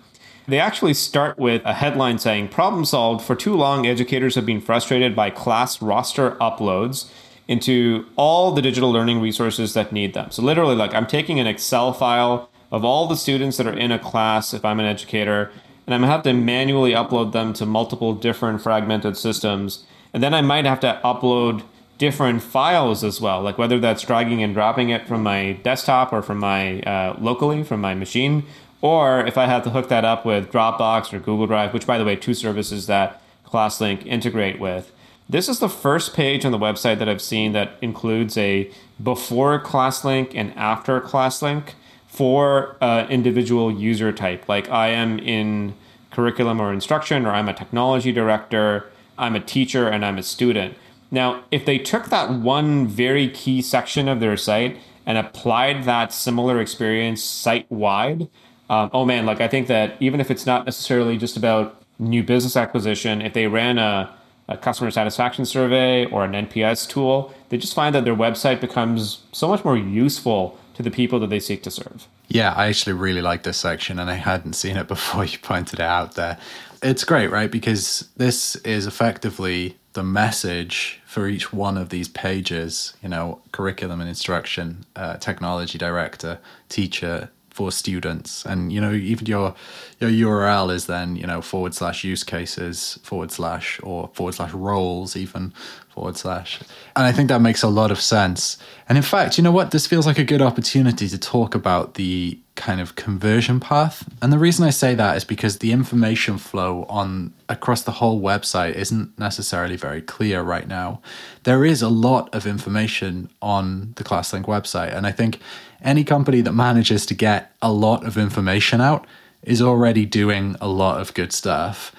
they 0.47 0.59
actually 0.59 0.93
start 0.93 1.37
with 1.37 1.61
a 1.65 1.73
headline 1.73 2.19
saying 2.19 2.49
problem 2.49 2.85
solved 2.85 3.23
for 3.23 3.35
too 3.35 3.55
long 3.55 3.85
educators 3.85 4.35
have 4.35 4.45
been 4.45 4.61
frustrated 4.61 5.15
by 5.15 5.29
class 5.29 5.81
roster 5.81 6.31
uploads 6.31 7.09
into 7.47 8.05
all 8.15 8.51
the 8.51 8.61
digital 8.61 8.91
learning 8.91 9.19
resources 9.19 9.73
that 9.73 9.91
need 9.91 10.13
them. 10.13 10.31
So 10.31 10.41
literally 10.41 10.75
like 10.75 10.93
I'm 10.93 11.07
taking 11.07 11.39
an 11.39 11.47
Excel 11.47 11.93
file 11.93 12.49
of 12.71 12.83
all 12.83 13.07
the 13.07 13.15
students 13.15 13.57
that 13.57 13.67
are 13.67 13.77
in 13.77 13.91
a 13.91 13.99
class 13.99 14.53
if 14.53 14.65
I'm 14.65 14.79
an 14.79 14.85
educator 14.85 15.51
and 15.85 15.93
I'm 15.93 16.01
to 16.01 16.07
have 16.07 16.23
to 16.23 16.33
manually 16.33 16.91
upload 16.91 17.33
them 17.33 17.53
to 17.53 17.65
multiple 17.65 18.13
different 18.13 18.61
fragmented 18.61 19.17
systems. 19.17 19.85
And 20.13 20.23
then 20.23 20.33
I 20.33 20.41
might 20.41 20.65
have 20.65 20.79
to 20.81 20.99
upload 21.03 21.63
different 21.97 22.41
files 22.41 23.03
as 23.03 23.19
well, 23.21 23.41
like 23.41 23.57
whether 23.57 23.79
that's 23.79 24.03
dragging 24.03 24.41
and 24.41 24.53
dropping 24.53 24.89
it 24.89 25.07
from 25.07 25.23
my 25.23 25.53
desktop 25.63 26.11
or 26.11 26.21
from 26.21 26.39
my 26.39 26.81
uh, 26.81 27.15
locally 27.19 27.63
from 27.63 27.81
my 27.81 27.93
machine, 27.93 28.43
or 28.83 29.25
if 29.25 29.37
I 29.37 29.45
have 29.45 29.63
to 29.63 29.69
hook 29.69 29.87
that 29.87 30.03
up 30.03 30.25
with 30.25 30.51
Dropbox 30.51 31.13
or 31.13 31.19
Google 31.19 31.47
Drive, 31.47 31.73
which 31.73 31.87
by 31.87 31.97
the 31.97 32.03
way, 32.03 32.17
two 32.17 32.33
services 32.33 32.85
that 32.87 33.21
ClassLink 33.45 34.05
integrate 34.05 34.59
with. 34.59 34.91
This 35.29 35.47
is 35.47 35.59
the 35.59 35.69
first 35.69 36.13
page 36.13 36.43
on 36.43 36.51
the 36.51 36.59
website 36.59 36.99
that 36.99 37.07
I've 37.07 37.21
seen 37.21 37.53
that 37.53 37.77
includes 37.81 38.37
a 38.37 38.69
before 39.01 39.57
ClassLink 39.61 40.33
and 40.35 40.53
after 40.57 40.99
ClassLink 40.99 41.69
for 42.07 42.75
uh, 42.81 43.07
individual 43.09 43.71
user 43.71 44.11
type. 44.11 44.49
Like 44.49 44.69
I 44.69 44.89
am 44.89 45.17
in 45.17 45.75
curriculum 46.11 46.61
or 46.61 46.73
instruction, 46.73 47.25
or 47.25 47.29
I'm 47.29 47.47
a 47.47 47.53
technology 47.53 48.11
director, 48.11 48.91
I'm 49.17 49.33
a 49.33 49.39
teacher, 49.39 49.87
and 49.87 50.03
I'm 50.03 50.17
a 50.17 50.23
student. 50.23 50.75
Now, 51.09 51.45
if 51.51 51.63
they 51.63 51.77
took 51.77 52.07
that 52.07 52.31
one 52.31 52.85
very 52.85 53.29
key 53.29 53.61
section 53.61 54.09
of 54.09 54.19
their 54.19 54.35
site 54.35 54.77
and 55.05 55.17
applied 55.17 55.85
that 55.85 56.11
similar 56.11 56.59
experience 56.59 57.23
site 57.23 57.71
wide, 57.71 58.27
um, 58.69 58.89
oh 58.93 59.05
man, 59.05 59.25
like 59.25 59.41
I 59.41 59.47
think 59.47 59.67
that 59.67 59.95
even 59.99 60.19
if 60.19 60.31
it's 60.31 60.45
not 60.45 60.65
necessarily 60.65 61.17
just 61.17 61.37
about 61.37 61.81
new 61.99 62.23
business 62.23 62.55
acquisition, 62.55 63.21
if 63.21 63.33
they 63.33 63.47
ran 63.47 63.77
a 63.77 64.13
a 64.49 64.57
customer 64.57 64.91
satisfaction 64.91 65.45
survey 65.45 66.05
or 66.05 66.25
an 66.25 66.33
NPS 66.33 66.87
tool, 66.87 67.33
they 67.49 67.57
just 67.57 67.73
find 67.73 67.95
that 67.95 68.03
their 68.03 68.15
website 68.15 68.59
becomes 68.59 69.23
so 69.31 69.47
much 69.47 69.63
more 69.63 69.77
useful 69.77 70.57
to 70.73 70.83
the 70.83 70.91
people 70.91 71.19
that 71.19 71.29
they 71.29 71.39
seek 71.39 71.63
to 71.63 71.71
serve. 71.71 72.07
Yeah, 72.27 72.53
I 72.53 72.67
actually 72.67 72.93
really 72.93 73.21
like 73.21 73.43
this 73.43 73.57
section 73.57 73.99
and 73.99 74.09
I 74.09 74.15
hadn't 74.15 74.53
seen 74.53 74.75
it 74.75 74.87
before 74.95 75.25
you 75.25 75.37
pointed 75.39 75.79
it 75.79 75.85
out 75.85 76.15
there. 76.15 76.37
It's 76.81 77.03
great, 77.03 77.31
right? 77.31 77.49
Because 77.49 78.09
this 78.17 78.55
is 78.57 78.85
effectively 78.85 79.77
the 79.93 80.03
message 80.03 80.99
for 81.05 81.27
each 81.27 81.53
one 81.53 81.77
of 81.77 81.89
these 81.89 82.09
pages, 82.09 82.95
you 83.01 83.07
know, 83.07 83.41
curriculum 83.51 84.01
and 84.01 84.09
instruction, 84.09 84.85
uh, 84.95 85.17
technology 85.17 85.77
director, 85.77 86.39
teacher, 86.67 87.29
for 87.53 87.71
students. 87.71 88.45
And 88.45 88.73
you 88.73 88.81
know 88.81 88.91
even 88.91 89.25
your 89.27 89.55
your 89.99 90.41
url 90.41 90.73
is 90.73 90.87
then 90.87 91.15
you 91.15 91.25
know 91.25 91.41
forward 91.41 91.73
slash 91.73 92.03
use 92.03 92.23
cases 92.23 92.99
forward 93.03 93.31
slash 93.31 93.79
or 93.83 94.09
forward 94.13 94.33
slash 94.33 94.51
roles 94.51 95.15
even 95.15 95.53
forward 95.89 96.17
slash. 96.17 96.59
And 96.95 97.05
i 97.05 97.11
think 97.11 97.29
that 97.29 97.41
makes 97.41 97.63
a 97.63 97.69
lot 97.69 97.91
of 97.91 98.01
sense. 98.01 98.57
And 98.89 98.97
in 98.97 99.03
fact 99.03 99.37
you 99.37 99.43
know 99.43 99.51
what? 99.51 99.71
This 99.71 99.87
feels 99.87 100.05
like 100.05 100.17
a 100.17 100.23
good 100.23 100.41
opportunity 100.41 101.07
to 101.07 101.17
talk 101.17 101.55
about 101.55 101.93
the 101.93 102.39
kind 102.55 102.79
of 102.79 102.95
conversion 102.95 103.59
path 103.59 104.07
and 104.21 104.31
the 104.31 104.37
reason 104.37 104.65
i 104.65 104.69
say 104.69 104.93
that 104.93 105.17
is 105.17 105.25
because 105.25 105.57
the 105.57 105.71
information 105.71 106.37
flow 106.37 106.83
on 106.87 107.33
across 107.49 107.81
the 107.81 107.93
whole 107.93 108.21
website 108.21 108.73
isn't 108.75 109.17
necessarily 109.17 109.75
very 109.75 110.01
clear 110.01 110.41
right 110.41 110.67
now 110.67 111.01
there 111.43 111.65
is 111.65 111.81
a 111.81 111.89
lot 111.89 112.33
of 112.33 112.45
information 112.45 113.27
on 113.41 113.93
the 113.95 114.03
classlink 114.03 114.45
website 114.45 114.95
and 114.95 115.07
i 115.07 115.11
think 115.11 115.39
any 115.81 116.03
company 116.03 116.41
that 116.41 116.53
manages 116.53 117.05
to 117.05 117.13
get 117.13 117.53
a 117.61 117.71
lot 117.71 118.05
of 118.05 118.17
information 118.17 118.79
out 118.79 119.05
is 119.43 119.61
already 119.61 120.05
doing 120.05 120.55
a 120.61 120.67
lot 120.67 121.01
of 121.01 121.13
good 121.13 121.33
stuff. 121.33 121.93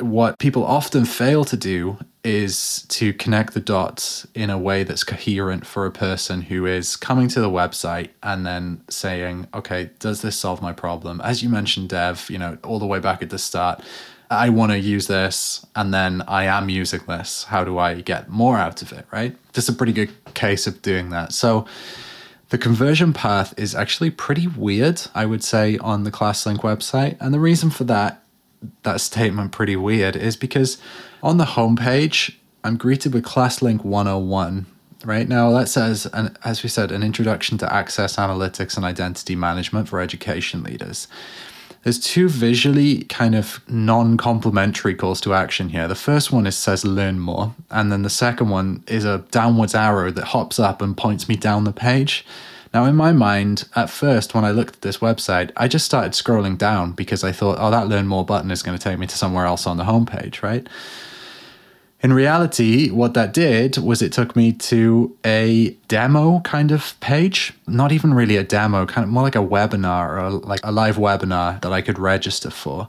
What 0.00 0.38
people 0.38 0.64
often 0.64 1.04
fail 1.04 1.44
to 1.44 1.56
do 1.56 1.98
is 2.24 2.86
to 2.88 3.12
connect 3.12 3.54
the 3.54 3.60
dots 3.60 4.26
in 4.34 4.50
a 4.50 4.58
way 4.58 4.82
that's 4.82 5.04
coherent 5.04 5.66
for 5.66 5.86
a 5.86 5.90
person 5.90 6.42
who 6.42 6.66
is 6.66 6.96
coming 6.96 7.28
to 7.28 7.40
the 7.40 7.50
website 7.50 8.08
and 8.22 8.46
then 8.46 8.82
saying, 8.88 9.46
okay, 9.54 9.90
does 9.98 10.22
this 10.22 10.36
solve 10.36 10.62
my 10.62 10.72
problem? 10.72 11.20
As 11.20 11.42
you 11.42 11.48
mentioned, 11.48 11.90
Dev, 11.90 12.28
you 12.30 12.38
know, 12.38 12.58
all 12.64 12.78
the 12.78 12.86
way 12.86 12.98
back 12.98 13.22
at 13.22 13.30
the 13.30 13.38
start, 13.38 13.82
I 14.30 14.48
want 14.48 14.72
to 14.72 14.78
use 14.78 15.06
this 15.06 15.64
and 15.76 15.92
then 15.92 16.22
I 16.26 16.44
am 16.44 16.68
using 16.68 17.00
this. 17.06 17.44
How 17.44 17.62
do 17.62 17.78
I 17.78 18.00
get 18.00 18.28
more 18.28 18.56
out 18.56 18.82
of 18.82 18.92
it, 18.92 19.06
right? 19.12 19.36
This 19.52 19.64
is 19.68 19.74
a 19.74 19.78
pretty 19.78 19.92
good 19.92 20.12
case 20.34 20.66
of 20.66 20.82
doing 20.82 21.10
that. 21.10 21.32
So, 21.32 21.66
the 22.50 22.58
conversion 22.58 23.12
path 23.12 23.54
is 23.56 23.74
actually 23.74 24.10
pretty 24.10 24.46
weird, 24.46 25.00
I 25.14 25.26
would 25.26 25.42
say, 25.42 25.78
on 25.78 26.04
the 26.04 26.12
ClassLink 26.12 26.58
website. 26.58 27.16
And 27.18 27.34
the 27.34 27.40
reason 27.40 27.70
for 27.70 27.84
that, 27.84 28.22
that 28.82 29.00
statement 29.00 29.52
pretty 29.52 29.76
weird, 29.76 30.16
is 30.16 30.36
because 30.36 30.78
on 31.22 31.38
the 31.38 31.44
homepage, 31.44 32.34
I'm 32.62 32.76
greeted 32.76 33.12
with 33.12 33.24
ClassLink 33.24 33.84
101. 33.84 34.66
Right 35.04 35.28
now, 35.28 35.50
that 35.52 35.68
says, 35.68 36.06
an, 36.06 36.36
as 36.44 36.62
we 36.62 36.70
said, 36.70 36.90
an 36.90 37.02
introduction 37.02 37.58
to 37.58 37.72
access 37.72 38.16
analytics 38.16 38.76
and 38.76 38.86
identity 38.86 39.36
management 39.36 39.88
for 39.88 40.00
education 40.00 40.62
leaders. 40.62 41.08
There's 41.82 42.00
two 42.00 42.30
visually 42.30 43.04
kind 43.04 43.34
of 43.34 43.60
non 43.68 44.16
complementary 44.16 44.94
calls 44.94 45.20
to 45.20 45.34
action 45.34 45.68
here. 45.68 45.86
The 45.86 45.94
first 45.94 46.32
one 46.32 46.46
is 46.46 46.56
says 46.56 46.86
learn 46.86 47.18
more, 47.18 47.54
and 47.70 47.92
then 47.92 48.00
the 48.00 48.10
second 48.10 48.48
one 48.48 48.82
is 48.88 49.04
a 49.04 49.18
downwards 49.30 49.74
arrow 49.74 50.10
that 50.10 50.24
hops 50.24 50.58
up 50.58 50.80
and 50.80 50.96
points 50.96 51.28
me 51.28 51.36
down 51.36 51.64
the 51.64 51.72
page. 51.72 52.24
Now, 52.74 52.86
in 52.86 52.96
my 52.96 53.12
mind, 53.12 53.68
at 53.76 53.88
first, 53.88 54.34
when 54.34 54.44
I 54.44 54.50
looked 54.50 54.74
at 54.74 54.82
this 54.82 54.98
website, 54.98 55.52
I 55.56 55.68
just 55.68 55.84
started 55.84 56.10
scrolling 56.10 56.58
down 56.58 56.90
because 56.90 57.22
I 57.22 57.30
thought, 57.30 57.58
oh, 57.60 57.70
that 57.70 57.86
learn 57.86 58.08
more 58.08 58.24
button 58.24 58.50
is 58.50 58.64
going 58.64 58.76
to 58.76 58.82
take 58.82 58.98
me 58.98 59.06
to 59.06 59.16
somewhere 59.16 59.46
else 59.46 59.64
on 59.64 59.76
the 59.76 59.84
homepage, 59.84 60.42
right? 60.42 60.68
In 62.00 62.12
reality, 62.12 62.90
what 62.90 63.14
that 63.14 63.32
did 63.32 63.78
was 63.78 64.02
it 64.02 64.12
took 64.12 64.34
me 64.34 64.52
to 64.52 65.16
a 65.24 65.70
demo 65.86 66.40
kind 66.40 66.72
of 66.72 66.98
page. 66.98 67.52
Not 67.68 67.92
even 67.92 68.12
really 68.12 68.36
a 68.36 68.42
demo, 68.42 68.86
kind 68.86 69.04
of 69.04 69.10
more 69.10 69.22
like 69.22 69.36
a 69.36 69.38
webinar 69.38 70.20
or 70.20 70.30
like 70.32 70.60
a 70.64 70.72
live 70.72 70.96
webinar 70.96 71.62
that 71.62 71.72
I 71.72 71.80
could 71.80 72.00
register 72.00 72.50
for. 72.50 72.88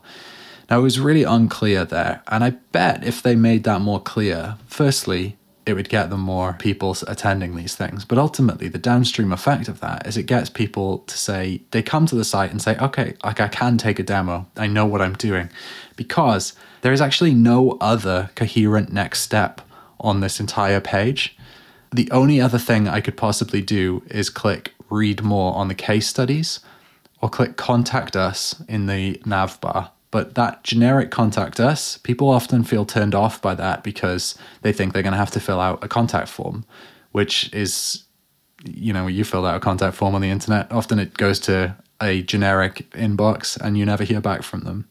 Now, 0.68 0.80
it 0.80 0.84
was 0.84 1.00
really 1.00 1.24
unclear 1.24 1.86
there. 1.86 2.24
And 2.28 2.44
I 2.44 2.50
bet 2.72 3.04
if 3.04 3.22
they 3.22 3.36
made 3.36 3.66
that 3.66 3.82
more 3.82 4.02
clear, 4.02 4.56
firstly, 4.66 5.38
it 5.66 5.74
would 5.74 5.90
get 5.90 6.10
them 6.10 6.22
more 6.22 6.54
people 6.54 6.96
attending 7.08 7.56
these 7.56 7.76
things. 7.76 8.06
But 8.06 8.18
ultimately, 8.18 8.68
the 8.68 8.78
downstream 8.78 9.32
effect 9.32 9.68
of 9.68 9.80
that 9.80 10.06
is 10.06 10.16
it 10.16 10.24
gets 10.24 10.50
people 10.50 11.00
to 11.00 11.18
say, 11.18 11.62
they 11.72 11.82
come 11.82 12.06
to 12.06 12.16
the 12.16 12.24
site 12.24 12.52
and 12.52 12.62
say, 12.62 12.78
okay, 12.78 13.16
like 13.24 13.40
I 13.40 13.48
can 13.48 13.78
take 13.78 13.98
a 13.98 14.04
demo. 14.04 14.46
I 14.56 14.68
know 14.68 14.86
what 14.86 15.02
I'm 15.02 15.14
doing. 15.14 15.50
Because 15.96 16.54
there 16.82 16.94
is 16.94 17.02
actually 17.02 17.34
no 17.34 17.78
other 17.82 18.30
coherent 18.36 18.94
next 18.94 19.22
step 19.22 19.62
on 20.00 20.20
this 20.20 20.40
entire 20.40 20.82
page. 20.82 21.36
The 21.92 22.12
only 22.12 22.40
other 22.40 22.60
thing 22.60 22.88
I 22.88 23.02
could 23.02 23.18
possibly 23.18 23.62
do 23.62 24.04
is 24.10 24.30
click 24.30 24.74
read 24.90 25.24
more 25.24 25.56
on 25.56 25.68
the 25.68 25.76
case 25.76 26.08
studies 26.08 26.60
or 27.22 27.30
click 27.30 27.58
contact 27.58 28.16
us 28.16 28.62
in 28.68 28.86
the 28.86 29.20
nav 29.26 29.60
bar. 29.62 29.92
But 30.16 30.36
that 30.36 30.64
generic 30.64 31.12
contact 31.12 31.60
us, 31.60 31.98
people 31.98 32.30
often 32.30 32.64
feel 32.64 32.86
turned 32.86 33.14
off 33.14 33.42
by 33.42 33.54
that 33.56 33.84
because 33.84 34.38
they 34.62 34.72
think 34.72 34.94
they're 34.94 35.04
going 35.04 35.12
to 35.12 35.18
have 35.18 35.32
to 35.32 35.42
fill 35.42 35.60
out 35.60 35.84
a 35.84 35.90
contact 35.90 36.30
form, 36.30 36.64
which 37.12 37.54
is, 37.54 38.06
you 38.64 38.94
know, 38.94 39.08
you 39.08 39.26
fill 39.26 39.46
out 39.46 39.58
a 39.58 39.60
contact 39.60 39.98
form 39.98 40.16
on 40.16 40.22
the 40.22 40.30
internet. 40.30 40.72
Often 40.72 41.00
it 41.00 41.16
goes 41.16 41.38
to 41.42 41.76
a 42.02 42.22
generic 42.22 42.90
inbox 42.92 43.60
and 43.60 43.78
you 43.78 43.86
never 43.86 44.06
hear 44.06 44.22
back 44.22 44.44
from 44.44 44.62
them. 44.62 44.88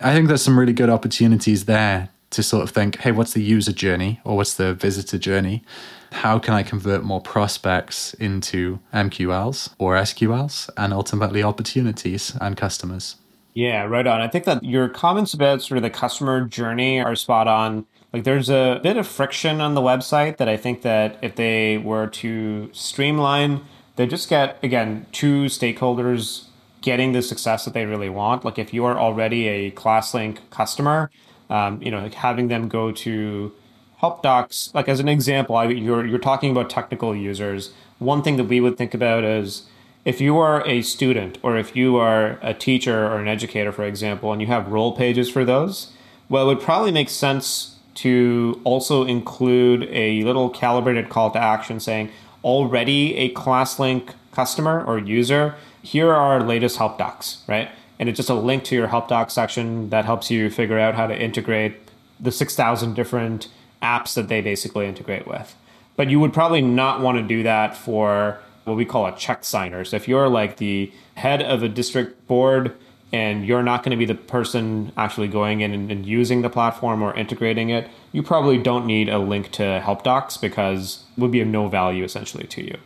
I 0.00 0.14
think 0.14 0.28
there's 0.28 0.40
some 0.40 0.58
really 0.58 0.72
good 0.72 0.88
opportunities 0.88 1.66
there 1.66 2.08
to 2.30 2.42
sort 2.42 2.62
of 2.62 2.70
think, 2.70 3.00
hey, 3.00 3.12
what's 3.12 3.34
the 3.34 3.42
user 3.42 3.70
journey 3.70 4.22
or 4.24 4.38
what's 4.38 4.54
the 4.54 4.72
visitor 4.72 5.18
journey? 5.18 5.62
How 6.10 6.38
can 6.38 6.54
I 6.54 6.62
convert 6.62 7.04
more 7.04 7.20
prospects 7.20 8.14
into 8.14 8.80
MQLs 8.94 9.74
or 9.76 9.94
SQLs 9.96 10.70
and 10.78 10.94
ultimately 10.94 11.42
opportunities 11.42 12.34
and 12.40 12.56
customers? 12.56 13.16
Yeah, 13.54 13.84
right 13.84 14.06
on. 14.06 14.20
I 14.20 14.28
think 14.28 14.44
that 14.46 14.64
your 14.64 14.88
comments 14.88 15.32
about 15.32 15.62
sort 15.62 15.76
of 15.78 15.82
the 15.82 15.90
customer 15.90 16.44
journey 16.44 17.00
are 17.00 17.14
spot 17.14 17.46
on. 17.46 17.86
Like 18.12 18.24
there's 18.24 18.48
a 18.50 18.80
bit 18.82 18.96
of 18.96 19.06
friction 19.06 19.60
on 19.60 19.74
the 19.74 19.80
website 19.80 20.38
that 20.38 20.48
I 20.48 20.56
think 20.56 20.82
that 20.82 21.18
if 21.22 21.36
they 21.36 21.78
were 21.78 22.08
to 22.08 22.70
streamline, 22.72 23.64
they 23.96 24.06
just 24.06 24.28
get 24.28 24.58
again 24.62 25.06
two 25.12 25.44
stakeholders 25.44 26.46
getting 26.80 27.12
the 27.12 27.22
success 27.22 27.64
that 27.64 27.74
they 27.74 27.86
really 27.86 28.08
want. 28.08 28.44
Like 28.44 28.58
if 28.58 28.74
you 28.74 28.84
are 28.84 28.98
already 28.98 29.46
a 29.48 29.70
ClassLink 29.70 30.38
customer, 30.50 31.10
um, 31.48 31.80
you 31.80 31.90
know, 31.90 32.02
like 32.02 32.14
having 32.14 32.48
them 32.48 32.68
go 32.68 32.90
to 32.92 33.52
help 33.98 34.22
docs. 34.22 34.70
Like 34.74 34.88
as 34.88 34.98
an 34.98 35.08
example, 35.08 35.54
I, 35.56 35.66
you're 35.66 36.04
you're 36.04 36.18
talking 36.18 36.50
about 36.50 36.70
technical 36.70 37.14
users. 37.14 37.72
One 38.00 38.22
thing 38.22 38.36
that 38.36 38.44
we 38.44 38.60
would 38.60 38.76
think 38.76 38.94
about 38.94 39.22
is 39.22 39.62
if 40.04 40.20
you 40.20 40.38
are 40.38 40.66
a 40.66 40.82
student 40.82 41.38
or 41.42 41.56
if 41.56 41.74
you 41.74 41.96
are 41.96 42.38
a 42.42 42.52
teacher 42.52 43.06
or 43.06 43.18
an 43.18 43.28
educator, 43.28 43.72
for 43.72 43.84
example, 43.84 44.32
and 44.32 44.40
you 44.40 44.48
have 44.48 44.68
role 44.68 44.96
pages 44.96 45.30
for 45.30 45.44
those, 45.44 45.92
well, 46.28 46.44
it 46.44 46.54
would 46.54 46.64
probably 46.64 46.92
make 46.92 47.08
sense 47.08 47.78
to 47.94 48.60
also 48.64 49.04
include 49.04 49.84
a 49.90 50.22
little 50.24 50.50
calibrated 50.50 51.08
call 51.08 51.30
to 51.30 51.38
action 51.38 51.80
saying, 51.80 52.10
already 52.42 53.16
a 53.16 53.32
ClassLink 53.32 54.10
customer 54.32 54.84
or 54.84 54.98
user, 54.98 55.54
here 55.82 56.10
are 56.10 56.34
our 56.34 56.42
latest 56.42 56.76
help 56.76 56.98
docs, 56.98 57.42
right? 57.46 57.70
And 57.98 58.08
it's 58.08 58.16
just 58.16 58.28
a 58.28 58.34
link 58.34 58.64
to 58.64 58.74
your 58.74 58.88
help 58.88 59.08
doc 59.08 59.30
section 59.30 59.90
that 59.90 60.04
helps 60.04 60.30
you 60.30 60.50
figure 60.50 60.78
out 60.78 60.94
how 60.94 61.06
to 61.06 61.18
integrate 61.18 61.76
the 62.18 62.32
6,000 62.32 62.94
different 62.94 63.48
apps 63.82 64.14
that 64.14 64.28
they 64.28 64.40
basically 64.40 64.86
integrate 64.86 65.26
with. 65.26 65.54
But 65.96 66.10
you 66.10 66.18
would 66.20 66.32
probably 66.32 66.62
not 66.62 67.00
want 67.00 67.18
to 67.18 67.22
do 67.22 67.42
that 67.44 67.76
for 67.76 68.40
what 68.64 68.76
we 68.76 68.84
call 68.84 69.06
a 69.06 69.16
check 69.16 69.44
signer. 69.44 69.84
So 69.84 69.96
if 69.96 70.08
you're 70.08 70.28
like 70.28 70.56
the 70.56 70.92
head 71.16 71.42
of 71.42 71.62
a 71.62 71.68
district 71.68 72.26
board 72.26 72.74
and 73.12 73.46
you're 73.46 73.62
not 73.62 73.82
going 73.82 73.90
to 73.90 73.96
be 73.96 74.06
the 74.06 74.14
person 74.14 74.92
actually 74.96 75.28
going 75.28 75.60
in 75.60 75.72
and, 75.72 75.90
and, 75.90 76.04
using 76.04 76.42
the 76.42 76.50
platform 76.50 77.02
or 77.02 77.14
integrating 77.14 77.70
it, 77.70 77.88
you 78.12 78.22
probably 78.22 78.58
don't 78.58 78.86
need 78.86 79.08
a 79.08 79.18
link 79.18 79.52
to 79.52 79.80
help 79.80 80.02
docs 80.02 80.36
because 80.36 81.04
would 81.16 81.30
be 81.30 81.40
of 81.40 81.46
no 81.46 81.68
value 81.68 82.02
essentially 82.02 82.46
to 82.48 82.62
you. 82.62 82.76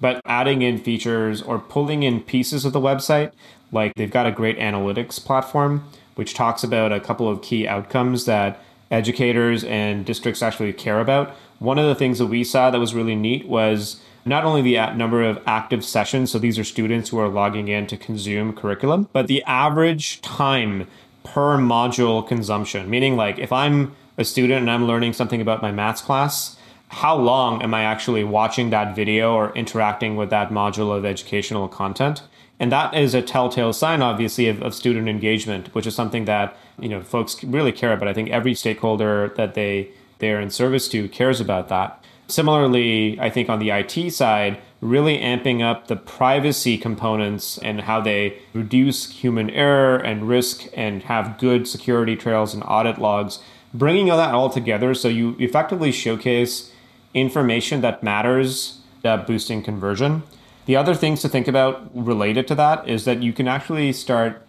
But 0.00 0.20
adding 0.24 0.62
in 0.62 0.78
features 0.78 1.42
or 1.42 1.58
pulling 1.58 2.02
in 2.02 2.20
pieces 2.20 2.64
of 2.64 2.72
the 2.72 2.80
website, 2.80 3.32
like 3.72 3.94
they've 3.96 4.10
got 4.10 4.26
a 4.26 4.32
great 4.32 4.58
analytics 4.58 5.24
platform, 5.24 5.84
which 6.14 6.34
talks 6.34 6.62
about 6.62 6.92
a 6.92 7.00
couple 7.00 7.28
of 7.28 7.42
key 7.42 7.66
outcomes 7.66 8.26
that 8.26 8.60
educators 8.90 9.64
and 9.64 10.04
districts 10.04 10.42
actually 10.42 10.72
care 10.72 11.00
about. 11.00 11.30
One 11.58 11.78
of 11.78 11.86
the 11.86 11.94
things 11.94 12.18
that 12.18 12.26
we 12.26 12.44
saw 12.44 12.70
that 12.70 12.78
was 12.78 12.94
really 12.94 13.16
neat 13.16 13.48
was 13.48 14.00
not 14.24 14.44
only 14.44 14.62
the 14.62 14.94
number 14.94 15.22
of 15.22 15.40
active 15.46 15.84
sessions, 15.84 16.30
so 16.30 16.38
these 16.38 16.58
are 16.58 16.64
students 16.64 17.10
who 17.10 17.18
are 17.18 17.28
logging 17.28 17.68
in 17.68 17.86
to 17.88 17.96
consume 17.96 18.52
curriculum, 18.52 19.08
but 19.12 19.26
the 19.26 19.42
average 19.44 20.20
time 20.20 20.86
per 21.24 21.56
module 21.58 22.26
consumption. 22.26 22.88
Meaning, 22.88 23.16
like, 23.16 23.38
if 23.38 23.52
I'm 23.52 23.94
a 24.18 24.24
student 24.24 24.60
and 24.60 24.70
I'm 24.70 24.86
learning 24.86 25.12
something 25.12 25.40
about 25.40 25.62
my 25.62 25.72
maths 25.72 26.00
class, 26.00 26.56
how 26.88 27.16
long 27.16 27.62
am 27.62 27.72
I 27.72 27.84
actually 27.84 28.22
watching 28.22 28.70
that 28.70 28.94
video 28.94 29.34
or 29.34 29.52
interacting 29.54 30.16
with 30.16 30.30
that 30.30 30.50
module 30.50 30.94
of 30.96 31.04
educational 31.04 31.66
content? 31.66 32.22
And 32.60 32.70
that 32.70 32.94
is 32.94 33.14
a 33.14 33.22
telltale 33.22 33.72
sign, 33.72 34.02
obviously, 34.02 34.46
of, 34.48 34.62
of 34.62 34.74
student 34.74 35.08
engagement, 35.08 35.74
which 35.74 35.86
is 35.86 35.94
something 35.94 36.26
that 36.26 36.56
you 36.78 36.88
know 36.88 37.00
folks 37.02 37.42
really 37.42 37.72
care 37.72 37.92
about. 37.92 38.08
I 38.08 38.12
think 38.12 38.30
every 38.30 38.54
stakeholder 38.54 39.32
that 39.36 39.54
they 39.54 39.88
they're 40.18 40.40
in 40.40 40.50
service 40.50 40.88
to 40.90 41.08
cares 41.08 41.40
about 41.40 41.68
that. 41.70 42.01
Similarly, 42.32 43.20
I 43.20 43.28
think 43.28 43.50
on 43.50 43.58
the 43.58 43.68
IT 43.68 44.10
side, 44.10 44.58
really 44.80 45.18
amping 45.18 45.62
up 45.62 45.88
the 45.88 45.96
privacy 45.96 46.78
components 46.78 47.58
and 47.58 47.82
how 47.82 48.00
they 48.00 48.38
reduce 48.54 49.10
human 49.10 49.50
error 49.50 49.98
and 49.98 50.26
risk 50.26 50.66
and 50.72 51.02
have 51.02 51.36
good 51.36 51.68
security 51.68 52.16
trails 52.16 52.54
and 52.54 52.62
audit 52.66 52.96
logs, 52.96 53.40
bringing 53.74 54.10
all 54.10 54.16
that 54.16 54.34
all 54.34 54.48
together 54.48 54.94
so 54.94 55.08
you 55.08 55.36
effectively 55.38 55.92
showcase 55.92 56.72
information 57.12 57.82
that 57.82 58.02
matters, 58.02 58.80
that 59.02 59.26
boosting 59.26 59.62
conversion. 59.62 60.22
The 60.64 60.74
other 60.74 60.94
things 60.94 61.20
to 61.20 61.28
think 61.28 61.46
about 61.46 61.90
related 61.94 62.48
to 62.48 62.54
that 62.54 62.88
is 62.88 63.04
that 63.04 63.22
you 63.22 63.34
can 63.34 63.46
actually 63.46 63.92
start 63.92 64.40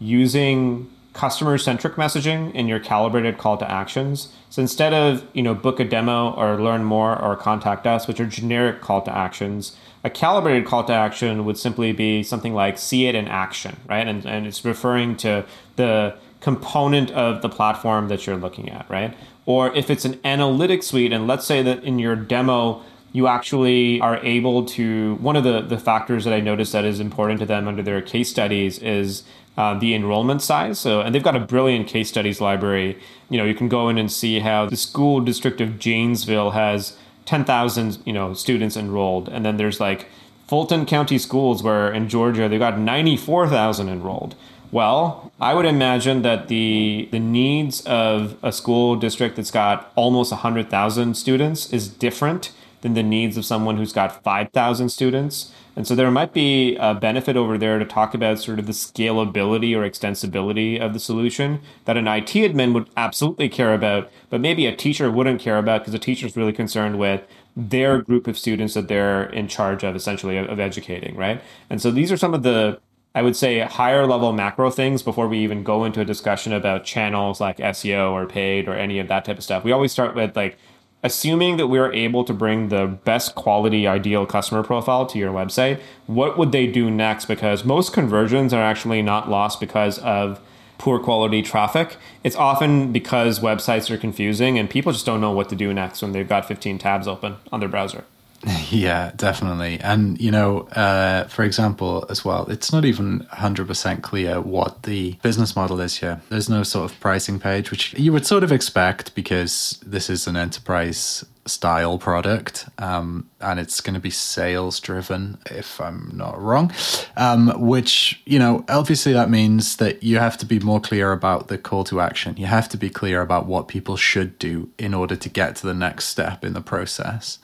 using 0.00 0.90
customer 1.12 1.58
centric 1.58 1.94
messaging 1.94 2.54
in 2.54 2.68
your 2.68 2.78
calibrated 2.78 3.38
call 3.38 3.56
to 3.56 3.70
actions. 3.70 4.32
So 4.50 4.62
instead 4.62 4.94
of, 4.94 5.26
you 5.32 5.42
know, 5.42 5.54
book 5.54 5.80
a 5.80 5.84
demo 5.84 6.32
or 6.32 6.60
learn 6.60 6.84
more 6.84 7.20
or 7.20 7.36
contact 7.36 7.86
us, 7.86 8.06
which 8.06 8.20
are 8.20 8.26
generic 8.26 8.80
call 8.80 9.02
to 9.02 9.16
actions, 9.16 9.76
a 10.04 10.10
calibrated 10.10 10.64
call 10.64 10.84
to 10.84 10.92
action 10.92 11.44
would 11.44 11.58
simply 11.58 11.92
be 11.92 12.22
something 12.22 12.54
like 12.54 12.78
see 12.78 13.06
it 13.06 13.14
in 13.14 13.26
action, 13.26 13.78
right? 13.88 14.06
And, 14.06 14.24
and 14.24 14.46
it's 14.46 14.64
referring 14.64 15.16
to 15.18 15.44
the 15.76 16.16
component 16.40 17.10
of 17.10 17.42
the 17.42 17.48
platform 17.48 18.08
that 18.08 18.26
you're 18.26 18.36
looking 18.36 18.70
at, 18.70 18.88
right? 18.88 19.16
Or 19.44 19.74
if 19.74 19.90
it's 19.90 20.04
an 20.04 20.14
analytics 20.18 20.84
suite, 20.84 21.12
and 21.12 21.26
let's 21.26 21.46
say 21.46 21.62
that 21.62 21.82
in 21.82 21.98
your 21.98 22.14
demo, 22.14 22.82
you 23.12 23.26
actually 23.26 24.00
are 24.00 24.18
able 24.18 24.64
to 24.66 25.14
one 25.16 25.34
of 25.34 25.42
the, 25.42 25.62
the 25.62 25.78
factors 25.78 26.24
that 26.24 26.34
i 26.34 26.40
noticed 26.40 26.72
that 26.72 26.84
is 26.84 27.00
important 27.00 27.40
to 27.40 27.46
them 27.46 27.66
under 27.66 27.82
their 27.82 28.02
case 28.02 28.28
studies 28.28 28.78
is 28.80 29.22
uh, 29.58 29.76
the 29.76 29.92
enrollment 29.92 30.40
size. 30.40 30.78
So, 30.78 31.00
and 31.00 31.12
they've 31.12 31.22
got 31.22 31.34
a 31.34 31.40
brilliant 31.40 31.88
case 31.88 32.08
studies 32.08 32.40
library. 32.40 32.96
You 33.28 33.38
know, 33.38 33.44
you 33.44 33.56
can 33.56 33.68
go 33.68 33.88
in 33.88 33.98
and 33.98 34.10
see 34.10 34.38
how 34.38 34.66
the 34.66 34.76
school 34.76 35.20
district 35.20 35.60
of 35.60 35.80
Janesville 35.80 36.52
has 36.52 36.96
10,000, 37.26 37.98
you 38.04 38.12
know, 38.12 38.34
students 38.34 38.76
enrolled. 38.76 39.28
And 39.28 39.44
then 39.44 39.56
there's 39.56 39.80
like 39.80 40.06
Fulton 40.46 40.86
County 40.86 41.18
schools 41.18 41.60
where 41.60 41.92
in 41.92 42.08
Georgia 42.08 42.48
they've 42.48 42.60
got 42.60 42.78
94,000 42.78 43.88
enrolled. 43.88 44.36
Well, 44.70 45.32
I 45.40 45.54
would 45.54 45.66
imagine 45.66 46.22
that 46.22 46.46
the 46.48 47.08
the 47.10 47.18
needs 47.18 47.80
of 47.86 48.36
a 48.42 48.52
school 48.52 48.94
district 48.96 49.36
that's 49.36 49.50
got 49.50 49.90
almost 49.96 50.30
100,000 50.30 51.16
students 51.16 51.72
is 51.72 51.88
different 51.88 52.52
than 52.80 52.94
the 52.94 53.02
needs 53.02 53.36
of 53.36 53.44
someone 53.44 53.76
who's 53.76 53.92
got 53.92 54.22
5,000 54.22 54.88
students. 54.88 55.52
And 55.76 55.86
so 55.86 55.94
there 55.94 56.10
might 56.10 56.32
be 56.32 56.76
a 56.76 56.94
benefit 56.94 57.36
over 57.36 57.56
there 57.56 57.78
to 57.78 57.84
talk 57.84 58.14
about 58.14 58.38
sort 58.38 58.58
of 58.58 58.66
the 58.66 58.72
scalability 58.72 59.76
or 59.76 59.88
extensibility 59.88 60.80
of 60.80 60.92
the 60.92 61.00
solution 61.00 61.60
that 61.84 61.96
an 61.96 62.08
IT 62.08 62.30
admin 62.30 62.74
would 62.74 62.88
absolutely 62.96 63.48
care 63.48 63.74
about, 63.74 64.10
but 64.30 64.40
maybe 64.40 64.66
a 64.66 64.74
teacher 64.74 65.10
wouldn't 65.10 65.40
care 65.40 65.58
about 65.58 65.82
because 65.82 65.94
a 65.94 65.98
teacher 65.98 66.26
is 66.26 66.36
really 66.36 66.52
concerned 66.52 66.98
with 66.98 67.22
their 67.56 68.02
group 68.02 68.26
of 68.26 68.38
students 68.38 68.74
that 68.74 68.88
they're 68.88 69.24
in 69.30 69.48
charge 69.48 69.82
of 69.82 69.96
essentially 69.96 70.36
of, 70.36 70.48
of 70.48 70.60
educating, 70.60 71.16
right? 71.16 71.42
And 71.70 71.82
so 71.82 71.90
these 71.90 72.10
are 72.12 72.16
some 72.16 72.34
of 72.34 72.42
the 72.42 72.80
I 73.14 73.22
would 73.22 73.34
say 73.34 73.58
higher 73.60 74.06
level 74.06 74.32
macro 74.32 74.70
things 74.70 75.02
before 75.02 75.26
we 75.26 75.38
even 75.40 75.64
go 75.64 75.84
into 75.84 76.00
a 76.00 76.04
discussion 76.04 76.52
about 76.52 76.84
channels 76.84 77.40
like 77.40 77.56
SEO 77.56 78.12
or 78.12 78.26
paid 78.26 78.68
or 78.68 78.74
any 78.74 78.98
of 79.00 79.08
that 79.08 79.24
type 79.24 79.38
of 79.38 79.44
stuff. 79.44 79.64
We 79.64 79.72
always 79.72 79.90
start 79.90 80.14
with 80.14 80.36
like 80.36 80.56
assuming 81.02 81.56
that 81.56 81.68
we 81.68 81.78
are 81.78 81.92
able 81.92 82.24
to 82.24 82.32
bring 82.32 82.68
the 82.68 82.86
best 82.86 83.34
quality 83.34 83.86
ideal 83.86 84.26
customer 84.26 84.62
profile 84.62 85.06
to 85.06 85.18
your 85.18 85.32
website, 85.32 85.80
what 86.06 86.36
would 86.36 86.52
they 86.52 86.66
do 86.66 86.90
next? 86.90 87.26
Because 87.26 87.64
most 87.64 87.92
conversions 87.92 88.52
are 88.52 88.62
actually 88.62 89.02
not 89.02 89.30
lost 89.30 89.60
because 89.60 89.98
of 90.00 90.40
poor 90.78 90.98
quality 90.98 91.42
traffic. 91.42 91.96
It's 92.24 92.36
often 92.36 92.92
because 92.92 93.40
websites 93.40 93.90
are 93.90 93.98
confusing 93.98 94.58
and 94.58 94.70
people 94.70 94.92
just 94.92 95.06
don't 95.06 95.20
know 95.20 95.32
what 95.32 95.48
to 95.50 95.56
do 95.56 95.74
next 95.74 96.02
when 96.02 96.12
they've 96.12 96.28
got 96.28 96.46
15 96.46 96.78
tabs 96.78 97.06
open 97.06 97.36
on 97.52 97.60
their 97.60 97.68
browser. 97.68 98.04
Yeah, 98.70 99.12
definitely. 99.16 99.80
And, 99.80 100.20
you 100.20 100.30
know, 100.30 100.60
uh, 100.72 101.24
for 101.24 101.42
example, 101.42 102.04
as 102.10 102.24
well, 102.24 102.46
it's 102.50 102.70
not 102.70 102.84
even 102.84 103.20
100% 103.32 104.02
clear 104.02 104.40
what 104.42 104.82
the 104.82 105.12
business 105.22 105.56
model 105.56 105.80
is 105.80 105.96
here. 105.96 106.20
There's 106.28 106.50
no 106.50 106.62
sort 106.62 106.90
of 106.90 107.00
pricing 107.00 107.40
page, 107.40 107.70
which 107.70 107.94
you 107.94 108.12
would 108.12 108.26
sort 108.26 108.44
of 108.44 108.52
expect 108.52 109.14
because 109.14 109.80
this 109.84 110.10
is 110.10 110.26
an 110.26 110.36
enterprise 110.36 111.24
style 111.48 111.98
product, 111.98 112.66
um, 112.78 113.28
and 113.40 113.58
it's 113.58 113.80
going 113.80 113.94
to 113.94 114.00
be 114.00 114.10
sales 114.10 114.80
driven, 114.80 115.38
if 115.46 115.80
I'm 115.80 116.10
not 116.14 116.40
wrong. 116.40 116.72
Um, 117.16 117.52
which, 117.58 118.20
you 118.24 118.38
know, 118.38 118.64
obviously 118.68 119.12
that 119.12 119.30
means 119.30 119.76
that 119.76 120.02
you 120.02 120.18
have 120.18 120.36
to 120.38 120.46
be 120.46 120.60
more 120.60 120.80
clear 120.80 121.12
about 121.12 121.48
the 121.48 121.58
call 121.58 121.84
to 121.84 122.00
action. 122.00 122.36
You 122.36 122.46
have 122.46 122.68
to 122.70 122.76
be 122.76 122.90
clear 122.90 123.20
about 123.20 123.46
what 123.46 123.68
people 123.68 123.96
should 123.96 124.38
do 124.38 124.70
in 124.78 124.94
order 124.94 125.16
to 125.16 125.28
get 125.28 125.56
to 125.56 125.66
the 125.66 125.74
next 125.74 126.06
step 126.06 126.44
in 126.44 126.52
the 126.52 126.60
process. 126.60 127.38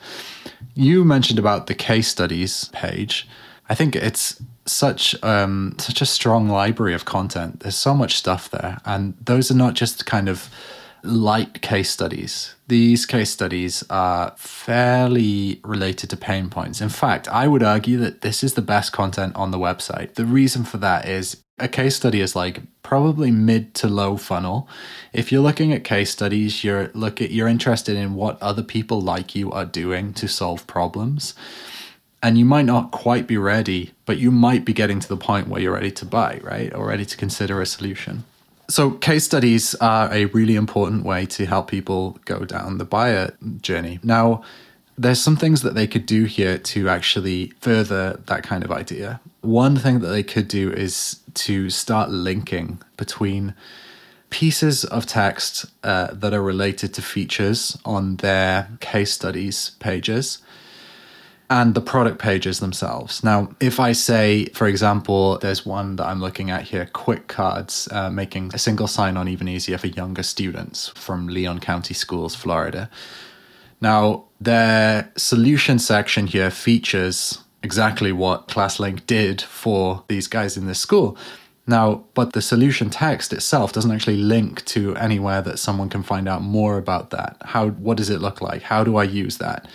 You 0.73 1.03
mentioned 1.03 1.39
about 1.39 1.67
the 1.67 1.75
case 1.75 2.07
studies 2.07 2.69
page. 2.73 3.27
I 3.67 3.75
think 3.75 3.95
it's 3.95 4.41
such 4.65 5.21
um, 5.23 5.75
such 5.79 6.01
a 6.01 6.05
strong 6.05 6.49
library 6.49 6.93
of 6.93 7.05
content. 7.05 7.61
There's 7.61 7.75
so 7.75 7.93
much 7.93 8.15
stuff 8.15 8.49
there, 8.49 8.79
and 8.85 9.15
those 9.23 9.51
are 9.51 9.55
not 9.55 9.73
just 9.73 10.05
kind 10.05 10.29
of 10.29 10.49
light 11.05 11.61
case 11.61 11.89
studies. 11.89 12.55
These 12.67 13.05
case 13.05 13.29
studies 13.29 13.83
are 13.89 14.33
fairly 14.37 15.59
related 15.63 16.09
to 16.09 16.17
pain 16.17 16.49
points. 16.49 16.81
In 16.81 16.89
fact, 16.89 17.27
I 17.27 17.47
would 17.47 17.63
argue 17.63 17.97
that 17.99 18.21
this 18.21 18.43
is 18.43 18.53
the 18.53 18.61
best 18.61 18.91
content 18.91 19.35
on 19.35 19.51
the 19.51 19.59
website. 19.59 20.15
The 20.15 20.25
reason 20.25 20.63
for 20.63 20.77
that 20.77 21.07
is 21.07 21.43
a 21.57 21.67
case 21.67 21.95
study 21.95 22.21
is 22.21 22.35
like 22.35 22.61
probably 22.83 23.31
mid 23.31 23.73
to 23.75 23.87
low 23.87 24.17
funnel. 24.17 24.67
If 25.13 25.31
you're 25.31 25.41
looking 25.41 25.71
at 25.71 25.83
case 25.83 26.11
studies, 26.11 26.63
you're 26.63 26.91
look 26.93 27.21
at 27.21 27.31
you're 27.31 27.47
interested 27.47 27.95
in 27.95 28.15
what 28.15 28.41
other 28.41 28.63
people 28.63 29.01
like 29.01 29.35
you 29.35 29.51
are 29.51 29.65
doing 29.65 30.13
to 30.15 30.27
solve 30.27 30.67
problems. 30.67 31.33
And 32.21 32.37
you 32.37 32.45
might 32.45 32.65
not 32.65 32.91
quite 32.91 33.27
be 33.27 33.37
ready, 33.37 33.91
but 34.05 34.17
you 34.17 34.31
might 34.31 34.65
be 34.65 34.73
getting 34.73 34.99
to 34.99 35.07
the 35.07 35.17
point 35.17 35.47
where 35.47 35.61
you're 35.61 35.73
ready 35.73 35.91
to 35.91 36.05
buy, 36.05 36.39
right? 36.41 36.73
Or 36.73 36.87
ready 36.87 37.05
to 37.05 37.17
consider 37.17 37.61
a 37.61 37.67
solution. 37.67 38.23
So, 38.67 38.91
case 38.91 39.23
studies 39.23 39.75
are 39.75 40.11
a 40.11 40.25
really 40.25 40.55
important 40.55 41.05
way 41.05 41.25
to 41.27 41.45
help 41.45 41.69
people 41.69 42.17
go 42.25 42.45
down 42.45 42.77
the 42.79 42.85
buyer 42.85 43.35
journey. 43.61 43.99
Now, 44.01 44.43
there's 44.97 45.21
some 45.21 45.35
things 45.35 45.61
that 45.61 45.75
they 45.75 45.87
could 45.87 46.05
do 46.05 46.23
here 46.23 46.57
to 46.57 46.89
actually 46.89 47.53
further 47.59 48.21
that 48.25 48.43
kind 48.43 48.63
of 48.63 48.71
idea. 48.71 49.19
One 49.41 49.75
thing 49.75 49.99
that 49.99 50.07
they 50.07 50.23
could 50.23 50.47
do 50.47 50.71
is 50.71 51.19
to 51.35 51.69
start 51.69 52.09
linking 52.09 52.81
between 52.97 53.53
pieces 54.29 54.83
of 54.85 55.05
text 55.05 55.65
uh, 55.83 56.07
that 56.13 56.33
are 56.33 56.41
related 56.41 56.93
to 56.95 57.01
features 57.01 57.77
on 57.85 58.17
their 58.17 58.69
case 58.79 59.13
studies 59.13 59.71
pages 59.79 60.39
and 61.49 61.75
the 61.75 61.81
product 61.81 62.17
pages 62.17 62.59
themselves. 62.59 63.23
Now, 63.23 63.55
if 63.59 63.79
I 63.79 63.91
say, 63.91 64.45
for 64.47 64.67
example, 64.67 65.37
there's 65.37 65.65
one 65.65 65.95
that 65.97 66.07
I'm 66.07 66.19
looking 66.19 66.49
at 66.49 66.63
here 66.63 66.89
quick 66.91 67.27
cards, 67.27 67.87
uh, 67.91 68.09
making 68.09 68.51
a 68.53 68.57
single 68.57 68.87
sign 68.87 69.15
on 69.15 69.27
even 69.27 69.47
easier 69.47 69.77
for 69.77 69.87
younger 69.87 70.23
students 70.23 70.89
from 70.89 71.27
Leon 71.27 71.59
County 71.59 71.93
Schools, 71.93 72.33
Florida. 72.33 72.89
Now, 73.79 74.25
their 74.41 75.11
solution 75.15 75.77
section 75.77 76.27
here 76.27 76.49
features 76.49 77.39
exactly 77.61 78.11
what 78.11 78.47
ClassLink 78.47 79.05
did 79.05 79.41
for 79.41 80.03
these 80.07 80.27
guys 80.27 80.57
in 80.57 80.65
this 80.65 80.79
school. 80.79 81.17
Now, 81.67 82.05
but 82.13 82.33
the 82.33 82.41
solution 82.41 82.89
text 82.89 83.33
itself 83.33 83.73
doesn't 83.73 83.91
actually 83.91 84.17
link 84.17 84.63
to 84.65 84.95
anywhere 84.97 85.41
that 85.41 85.57
someone 85.57 85.89
can 85.89 86.03
find 86.03 86.27
out 86.27 86.41
more 86.41 86.77
about 86.77 87.09
that. 87.09 87.37
How 87.41 87.69
what 87.69 87.97
does 87.97 88.09
it 88.09 88.21
look 88.21 88.39
like? 88.41 88.61
How 88.61 88.83
do 88.83 88.97
I 88.97 89.03
use 89.03 89.37
that? 89.39 89.67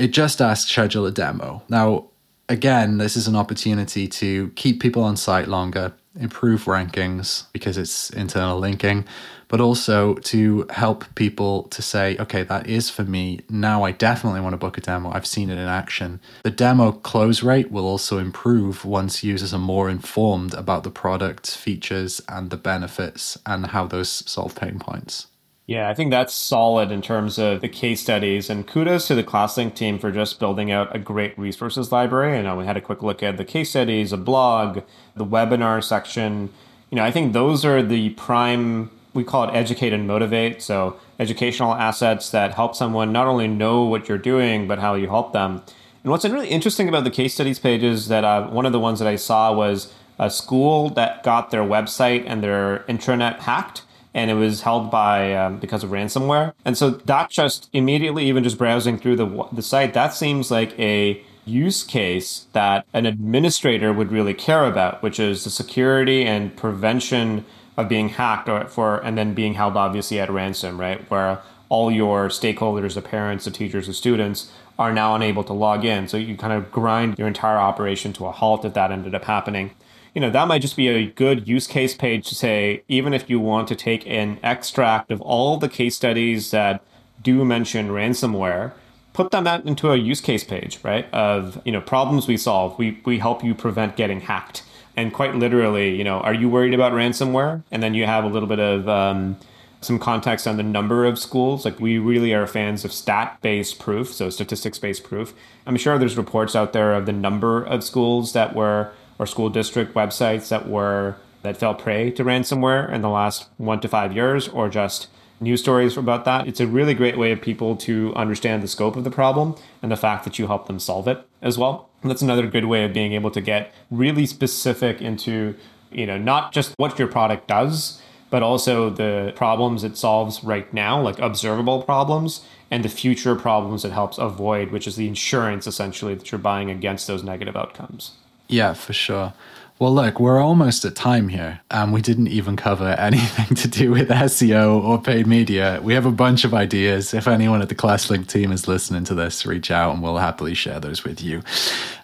It 0.00 0.12
just 0.12 0.40
asks 0.40 0.70
schedule 0.70 1.04
a 1.04 1.10
demo. 1.10 1.62
Now, 1.68 2.06
again, 2.48 2.96
this 2.96 3.16
is 3.18 3.28
an 3.28 3.36
opportunity 3.36 4.08
to 4.08 4.48
keep 4.56 4.80
people 4.80 5.02
on 5.04 5.18
site 5.18 5.46
longer, 5.46 5.92
improve 6.18 6.64
rankings 6.64 7.44
because 7.52 7.76
it's 7.76 8.08
internal 8.08 8.58
linking, 8.58 9.04
but 9.48 9.60
also 9.60 10.14
to 10.14 10.66
help 10.70 11.04
people 11.16 11.64
to 11.64 11.82
say, 11.82 12.16
okay, 12.16 12.42
that 12.44 12.66
is 12.66 12.88
for 12.88 13.04
me. 13.04 13.40
Now 13.50 13.82
I 13.82 13.92
definitely 13.92 14.40
want 14.40 14.54
to 14.54 14.56
book 14.56 14.78
a 14.78 14.80
demo. 14.80 15.12
I've 15.12 15.26
seen 15.26 15.50
it 15.50 15.58
in 15.58 15.68
action. 15.68 16.18
The 16.44 16.50
demo 16.50 16.92
close 16.92 17.42
rate 17.42 17.70
will 17.70 17.84
also 17.84 18.16
improve 18.16 18.86
once 18.86 19.22
users 19.22 19.52
are 19.52 19.58
more 19.58 19.90
informed 19.90 20.54
about 20.54 20.82
the 20.82 20.90
product 20.90 21.50
features 21.54 22.22
and 22.26 22.48
the 22.48 22.56
benefits 22.56 23.36
and 23.44 23.66
how 23.66 23.86
those 23.86 24.08
solve 24.08 24.54
pain 24.54 24.78
points. 24.78 25.26
Yeah, 25.70 25.88
I 25.88 25.94
think 25.94 26.10
that's 26.10 26.34
solid 26.34 26.90
in 26.90 27.00
terms 27.00 27.38
of 27.38 27.60
the 27.60 27.68
case 27.68 28.00
studies. 28.00 28.50
And 28.50 28.66
kudos 28.66 29.06
to 29.06 29.14
the 29.14 29.22
ClassLink 29.22 29.76
team 29.76 30.00
for 30.00 30.10
just 30.10 30.40
building 30.40 30.72
out 30.72 30.92
a 30.92 30.98
great 30.98 31.38
resources 31.38 31.92
library. 31.92 32.42
Know 32.42 32.56
we 32.56 32.64
had 32.64 32.76
a 32.76 32.80
quick 32.80 33.04
look 33.04 33.22
at 33.22 33.36
the 33.36 33.44
case 33.44 33.70
studies, 33.70 34.12
a 34.12 34.16
blog, 34.16 34.80
the 35.14 35.24
webinar 35.24 35.80
section. 35.84 36.52
You 36.90 36.96
know, 36.96 37.04
I 37.04 37.12
think 37.12 37.34
those 37.34 37.64
are 37.64 37.84
the 37.84 38.10
prime, 38.10 38.90
we 39.14 39.22
call 39.22 39.44
it 39.44 39.54
educate 39.54 39.92
and 39.92 40.08
motivate. 40.08 40.60
So 40.60 40.98
educational 41.20 41.72
assets 41.72 42.30
that 42.30 42.54
help 42.54 42.74
someone 42.74 43.12
not 43.12 43.28
only 43.28 43.46
know 43.46 43.84
what 43.84 44.08
you're 44.08 44.18
doing, 44.18 44.66
but 44.66 44.80
how 44.80 44.94
you 44.96 45.06
help 45.06 45.32
them. 45.32 45.62
And 46.02 46.10
what's 46.10 46.24
really 46.24 46.48
interesting 46.48 46.88
about 46.88 47.04
the 47.04 47.12
case 47.12 47.34
studies 47.34 47.60
pages 47.60 48.08
that 48.08 48.24
uh, 48.24 48.48
one 48.48 48.66
of 48.66 48.72
the 48.72 48.80
ones 48.80 48.98
that 48.98 49.06
I 49.06 49.14
saw 49.14 49.54
was 49.54 49.94
a 50.18 50.30
school 50.30 50.90
that 50.94 51.22
got 51.22 51.52
their 51.52 51.62
website 51.62 52.24
and 52.26 52.42
their 52.42 52.80
intranet 52.88 53.38
hacked 53.38 53.82
and 54.14 54.30
it 54.30 54.34
was 54.34 54.62
held 54.62 54.90
by 54.90 55.34
um, 55.34 55.58
because 55.58 55.84
of 55.84 55.90
ransomware. 55.90 56.52
And 56.64 56.76
so 56.76 56.90
that 56.90 57.30
just 57.30 57.68
immediately, 57.72 58.26
even 58.26 58.44
just 58.44 58.58
browsing 58.58 58.98
through 58.98 59.16
the 59.16 59.48
the 59.52 59.62
site, 59.62 59.94
that 59.94 60.14
seems 60.14 60.50
like 60.50 60.78
a 60.78 61.22
use 61.44 61.82
case 61.82 62.46
that 62.52 62.86
an 62.92 63.06
administrator 63.06 63.92
would 63.92 64.12
really 64.12 64.34
care 64.34 64.64
about, 64.64 65.02
which 65.02 65.18
is 65.18 65.44
the 65.44 65.50
security 65.50 66.24
and 66.24 66.56
prevention 66.56 67.44
of 67.76 67.88
being 67.88 68.10
hacked 68.10 68.48
or 68.48 68.66
for 68.66 68.98
and 68.98 69.16
then 69.16 69.34
being 69.34 69.54
held 69.54 69.76
obviously 69.76 70.20
at 70.20 70.30
ransom, 70.30 70.78
right? 70.80 71.08
Where 71.10 71.40
all 71.68 71.90
your 71.90 72.28
stakeholders, 72.28 72.94
the 72.94 73.02
parents, 73.02 73.44
the 73.44 73.50
teachers, 73.50 73.86
the 73.86 73.94
students 73.94 74.50
are 74.78 74.92
now 74.92 75.14
unable 75.14 75.44
to 75.44 75.52
log 75.52 75.84
in. 75.84 76.08
So 76.08 76.16
you 76.16 76.36
kind 76.36 76.52
of 76.52 76.72
grind 76.72 77.18
your 77.18 77.28
entire 77.28 77.58
operation 77.58 78.12
to 78.14 78.26
a 78.26 78.32
halt 78.32 78.64
if 78.64 78.74
that 78.74 78.90
ended 78.90 79.14
up 79.14 79.24
happening 79.24 79.72
you 80.14 80.20
know, 80.20 80.30
that 80.30 80.48
might 80.48 80.62
just 80.62 80.76
be 80.76 80.88
a 80.88 81.06
good 81.06 81.46
use 81.46 81.66
case 81.66 81.94
page 81.94 82.28
to 82.28 82.34
say, 82.34 82.82
even 82.88 83.14
if 83.14 83.30
you 83.30 83.38
want 83.38 83.68
to 83.68 83.76
take 83.76 84.06
an 84.06 84.38
extract 84.42 85.10
of 85.10 85.20
all 85.20 85.56
the 85.56 85.68
case 85.68 85.94
studies 85.96 86.50
that 86.50 86.82
do 87.22 87.44
mention 87.44 87.90
ransomware, 87.90 88.72
put 89.12 89.30
them 89.30 89.46
out 89.46 89.64
into 89.64 89.90
a 89.90 89.96
use 89.96 90.20
case 90.20 90.44
page, 90.44 90.80
right? 90.82 91.12
Of, 91.12 91.60
you 91.64 91.72
know, 91.72 91.80
problems 91.80 92.26
we 92.26 92.36
solve. 92.36 92.78
We, 92.78 93.00
we 93.04 93.18
help 93.18 93.44
you 93.44 93.54
prevent 93.54 93.96
getting 93.96 94.20
hacked. 94.20 94.64
And 94.96 95.12
quite 95.12 95.36
literally, 95.36 95.96
you 95.96 96.04
know, 96.04 96.20
are 96.20 96.34
you 96.34 96.48
worried 96.48 96.74
about 96.74 96.92
ransomware? 96.92 97.62
And 97.70 97.82
then 97.82 97.94
you 97.94 98.06
have 98.06 98.24
a 98.24 98.28
little 98.28 98.48
bit 98.48 98.58
of 98.58 98.88
um, 98.88 99.36
some 99.80 99.98
context 99.98 100.46
on 100.46 100.56
the 100.56 100.62
number 100.62 101.06
of 101.06 101.18
schools. 101.18 101.64
Like 101.64 101.78
we 101.80 101.98
really 101.98 102.34
are 102.34 102.46
fans 102.46 102.84
of 102.84 102.92
stat 102.92 103.38
based 103.40 103.78
proof, 103.78 104.12
so 104.12 104.28
statistics 104.30 104.78
based 104.78 105.04
proof. 105.04 105.32
I'm 105.66 105.76
sure 105.76 105.98
there's 105.98 106.16
reports 106.16 106.56
out 106.56 106.72
there 106.72 106.94
of 106.94 107.06
the 107.06 107.12
number 107.12 107.62
of 107.62 107.84
schools 107.84 108.32
that 108.32 108.54
were 108.54 108.92
or 109.20 109.26
school 109.26 109.50
district 109.50 109.92
websites 109.92 110.48
that 110.48 110.66
were 110.66 111.14
that 111.42 111.54
fell 111.54 111.74
prey 111.74 112.10
to 112.10 112.24
ransomware 112.24 112.90
in 112.90 113.02
the 113.02 113.08
last 113.10 113.48
one 113.58 113.78
to 113.80 113.86
five 113.86 114.14
years, 114.14 114.48
or 114.48 114.70
just 114.70 115.08
news 115.40 115.60
stories 115.60 115.96
about 115.96 116.24
that. 116.24 116.48
It's 116.48 116.60
a 116.60 116.66
really 116.66 116.94
great 116.94 117.18
way 117.18 117.30
of 117.30 117.42
people 117.42 117.76
to 117.76 118.14
understand 118.14 118.62
the 118.62 118.68
scope 118.68 118.96
of 118.96 119.04
the 119.04 119.10
problem 119.10 119.56
and 119.82 119.92
the 119.92 119.96
fact 119.96 120.24
that 120.24 120.38
you 120.38 120.46
help 120.46 120.66
them 120.66 120.78
solve 120.78 121.06
it 121.06 121.26
as 121.42 121.58
well. 121.58 121.90
And 122.00 122.10
that's 122.10 122.22
another 122.22 122.46
good 122.46 122.64
way 122.64 122.84
of 122.84 122.94
being 122.94 123.12
able 123.12 123.30
to 123.32 123.42
get 123.42 123.74
really 123.90 124.24
specific 124.24 125.02
into, 125.02 125.54
you 125.90 126.06
know, 126.06 126.16
not 126.16 126.52
just 126.52 126.72
what 126.78 126.98
your 126.98 127.08
product 127.08 127.46
does, 127.46 128.00
but 128.30 128.42
also 128.42 128.88
the 128.88 129.34
problems 129.36 129.84
it 129.84 129.98
solves 129.98 130.42
right 130.42 130.72
now, 130.72 131.00
like 131.00 131.18
observable 131.18 131.82
problems, 131.82 132.42
and 132.70 132.84
the 132.84 132.88
future 132.88 133.34
problems 133.34 133.84
it 133.84 133.92
helps 133.92 134.16
avoid, 134.16 134.70
which 134.70 134.86
is 134.86 134.96
the 134.96 135.08
insurance 135.08 135.66
essentially 135.66 136.14
that 136.14 136.32
you're 136.32 136.38
buying 136.38 136.70
against 136.70 137.06
those 137.06 137.22
negative 137.22 137.56
outcomes. 137.56 138.12
Yeah, 138.50 138.74
for 138.74 138.92
sure. 138.92 139.32
Well, 139.78 139.94
look, 139.94 140.20
we're 140.20 140.40
almost 140.40 140.84
at 140.84 140.94
time 140.94 141.28
here, 141.28 141.60
and 141.70 141.90
we 141.90 142.02
didn't 142.02 142.26
even 142.28 142.56
cover 142.56 142.88
anything 142.98 143.56
to 143.56 143.68
do 143.68 143.92
with 143.92 144.08
SEO 144.08 144.82
or 144.82 145.00
paid 145.00 145.26
media. 145.26 145.80
We 145.82 145.94
have 145.94 146.04
a 146.04 146.10
bunch 146.10 146.44
of 146.44 146.52
ideas. 146.52 147.14
If 147.14 147.26
anyone 147.26 147.62
at 147.62 147.70
the 147.70 147.74
ClassLink 147.74 148.26
team 148.26 148.52
is 148.52 148.68
listening 148.68 149.04
to 149.04 149.14
this, 149.14 149.46
reach 149.46 149.70
out 149.70 149.94
and 149.94 150.02
we'll 150.02 150.18
happily 150.18 150.52
share 150.52 150.80
those 150.80 151.04
with 151.04 151.22
you. 151.22 151.42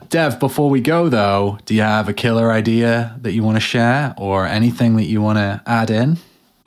Dev, 0.08 0.38
before 0.38 0.70
we 0.70 0.80
go 0.80 1.08
though, 1.08 1.58
do 1.66 1.74
you 1.74 1.82
have 1.82 2.08
a 2.08 2.14
killer 2.14 2.52
idea 2.52 3.18
that 3.20 3.32
you 3.32 3.42
want 3.42 3.56
to 3.56 3.60
share 3.60 4.14
or 4.16 4.46
anything 4.46 4.96
that 4.96 5.06
you 5.06 5.20
want 5.20 5.38
to 5.38 5.60
add 5.66 5.90
in? 5.90 6.18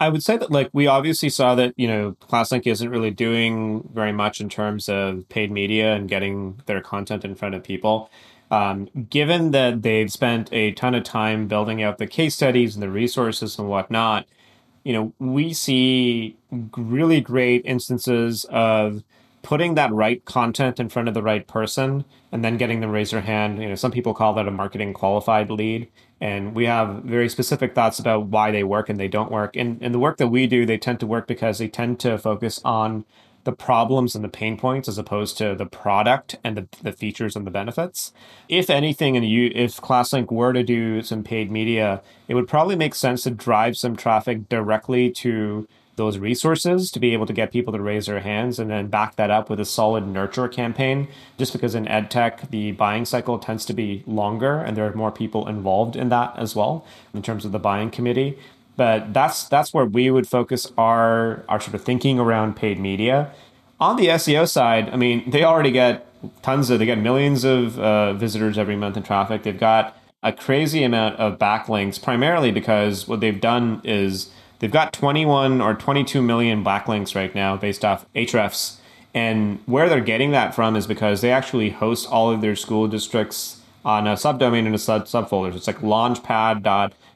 I 0.01 0.09
would 0.09 0.23
say 0.23 0.37
that 0.37 0.51
like 0.51 0.69
we 0.73 0.87
obviously 0.87 1.29
saw 1.29 1.55
that, 1.55 1.73
you 1.77 1.87
know, 1.87 2.15
ClassLink 2.21 2.67
isn't 2.67 2.89
really 2.89 3.11
doing 3.11 3.89
very 3.93 4.11
much 4.11 4.41
in 4.41 4.49
terms 4.49 4.89
of 4.89 5.27
paid 5.29 5.51
media 5.51 5.93
and 5.93 6.07
getting 6.07 6.61
their 6.67 6.81
content 6.81 7.25
in 7.25 7.33
front 7.33 7.55
of 7.55 7.63
people. 7.63 8.09
Um, 8.51 8.89
given 9.09 9.51
that 9.51 9.83
they've 9.83 10.11
spent 10.11 10.51
a 10.51 10.71
ton 10.71 10.95
of 10.95 11.03
time 11.03 11.47
building 11.47 11.83
out 11.83 11.99
the 11.99 12.07
case 12.07 12.35
studies 12.35 12.75
and 12.75 12.81
the 12.81 12.89
resources 12.89 13.59
and 13.59 13.69
whatnot, 13.69 14.25
you 14.83 14.93
know, 14.93 15.13
we 15.19 15.53
see 15.53 16.35
really 16.75 17.21
great 17.21 17.61
instances 17.65 18.45
of 18.49 19.03
putting 19.41 19.75
that 19.75 19.91
right 19.93 20.23
content 20.25 20.79
in 20.79 20.89
front 20.89 21.07
of 21.07 21.13
the 21.13 21.21
right 21.21 21.47
person 21.47 22.03
and 22.31 22.43
then 22.43 22.57
getting 22.57 22.81
them 22.81 22.91
raise 22.91 23.11
their 23.11 23.21
hand. 23.21 23.61
You 23.61 23.69
know, 23.69 23.75
some 23.75 23.91
people 23.91 24.13
call 24.13 24.33
that 24.33 24.47
a 24.47 24.51
marketing 24.51 24.93
qualified 24.93 25.49
lead. 25.49 25.87
And 26.21 26.53
we 26.53 26.65
have 26.65 27.03
very 27.03 27.29
specific 27.29 27.73
thoughts 27.73 27.99
about 27.99 28.25
why 28.25 28.51
they 28.51 28.63
work 28.63 28.89
and 28.89 28.99
they 28.99 29.07
don't 29.07 29.31
work. 29.31 29.55
And 29.55 29.81
in 29.81 29.91
the 29.93 29.99
work 29.99 30.17
that 30.17 30.27
we 30.27 30.47
do, 30.47 30.65
they 30.65 30.77
tend 30.77 30.99
to 30.99 31.07
work 31.07 31.27
because 31.27 31.59
they 31.59 31.69
tend 31.69 31.99
to 32.01 32.17
focus 32.17 32.59
on 32.65 33.05
the 33.43 33.51
problems 33.51 34.15
and 34.15 34.23
the 34.23 34.29
pain 34.29 34.57
points 34.57 34.87
as 34.87 34.97
opposed 34.97 35.37
to 35.37 35.55
the 35.55 35.65
product 35.65 36.37
and 36.43 36.57
the, 36.57 36.67
the 36.81 36.91
features 36.91 37.35
and 37.35 37.47
the 37.47 37.51
benefits. 37.51 38.13
If 38.47 38.69
anything, 38.69 39.15
and 39.15 39.27
you, 39.27 39.51
if 39.55 39.77
ClassLink 39.77 40.31
were 40.31 40.53
to 40.53 40.63
do 40.63 41.01
some 41.01 41.23
paid 41.23 41.51
media, 41.51 42.01
it 42.27 42.35
would 42.35 42.47
probably 42.47 42.75
make 42.75 42.95
sense 42.95 43.23
to 43.23 43.31
drive 43.31 43.77
some 43.77 43.95
traffic 43.95 44.49
directly 44.49 45.09
to 45.11 45.67
those 45.99 46.17
resources 46.17 46.91
to 46.91 46.99
be 46.99 47.11
able 47.11 47.25
to 47.25 47.33
get 47.33 47.51
people 47.51 47.73
to 47.73 47.81
raise 47.81 48.05
their 48.05 48.21
hands 48.21 48.57
and 48.57 48.71
then 48.71 48.87
back 48.87 49.17
that 49.17 49.29
up 49.29 49.49
with 49.49 49.59
a 49.59 49.65
solid 49.65 50.07
nurture 50.07 50.47
campaign. 50.47 51.09
Just 51.37 51.51
because 51.51 51.75
in 51.75 51.87
ed 51.89 52.09
tech, 52.09 52.49
the 52.49 52.71
buying 52.71 53.03
cycle 53.03 53.37
tends 53.37 53.65
to 53.65 53.73
be 53.73 54.01
longer 54.07 54.59
and 54.59 54.77
there 54.77 54.87
are 54.87 54.93
more 54.93 55.11
people 55.11 55.47
involved 55.47 55.97
in 55.97 56.07
that 56.07 56.33
as 56.37 56.55
well 56.55 56.85
in 57.13 57.21
terms 57.21 57.43
of 57.43 57.51
the 57.51 57.59
buying 57.59 57.91
committee. 57.91 58.39
But 58.79 59.13
that's 59.13 59.43
that's 59.49 59.73
where 59.73 59.83
we 59.83 60.09
would 60.09 60.25
focus 60.25 60.71
our 60.77 61.43
our 61.49 61.59
sort 61.59 61.73
of 61.73 61.83
thinking 61.83 62.17
around 62.17 62.55
paid 62.55 62.79
media. 62.79 63.31
On 63.77 63.97
the 63.97 64.07
SEO 64.07 64.47
side, 64.47 64.89
I 64.89 64.95
mean, 64.95 65.29
they 65.29 65.43
already 65.43 65.71
get 65.71 66.07
tons 66.41 66.69
of 66.69 66.79
they 66.79 66.85
get 66.85 66.97
millions 66.97 67.43
of 67.43 67.77
uh, 67.77 68.13
visitors 68.13 68.57
every 68.57 68.77
month 68.77 68.95
in 68.95 69.03
traffic. 69.03 69.43
They've 69.43 69.59
got 69.59 69.97
a 70.23 70.31
crazy 70.31 70.83
amount 70.83 71.17
of 71.17 71.37
backlinks, 71.37 72.01
primarily 72.01 72.51
because 72.51 73.05
what 73.05 73.19
they've 73.19 73.41
done 73.41 73.81
is 73.83 74.29
They've 74.59 74.71
got 74.71 74.93
21 74.93 75.61
or 75.61 75.73
22 75.73 76.21
million 76.21 76.63
backlinks 76.63 77.15
right 77.15 77.33
now 77.33 77.55
based 77.55 77.83
off 77.83 78.05
Ahrefs 78.13 78.77
And 79.13 79.59
where 79.65 79.89
they're 79.89 80.01
getting 80.01 80.31
that 80.31 80.53
from 80.53 80.75
is 80.75 80.85
because 80.85 81.21
they 81.21 81.31
actually 81.31 81.71
host 81.71 82.07
all 82.09 82.29
of 82.29 82.41
their 82.41 82.55
school 82.55 82.87
districts 82.87 83.61
on 83.85 84.05
a 84.05 84.13
subdomain 84.13 84.65
and 84.65 84.75
a 84.75 84.77
sub 84.77 85.05
subfolders. 85.05 85.55
It's 85.55 85.67
like 85.67 85.81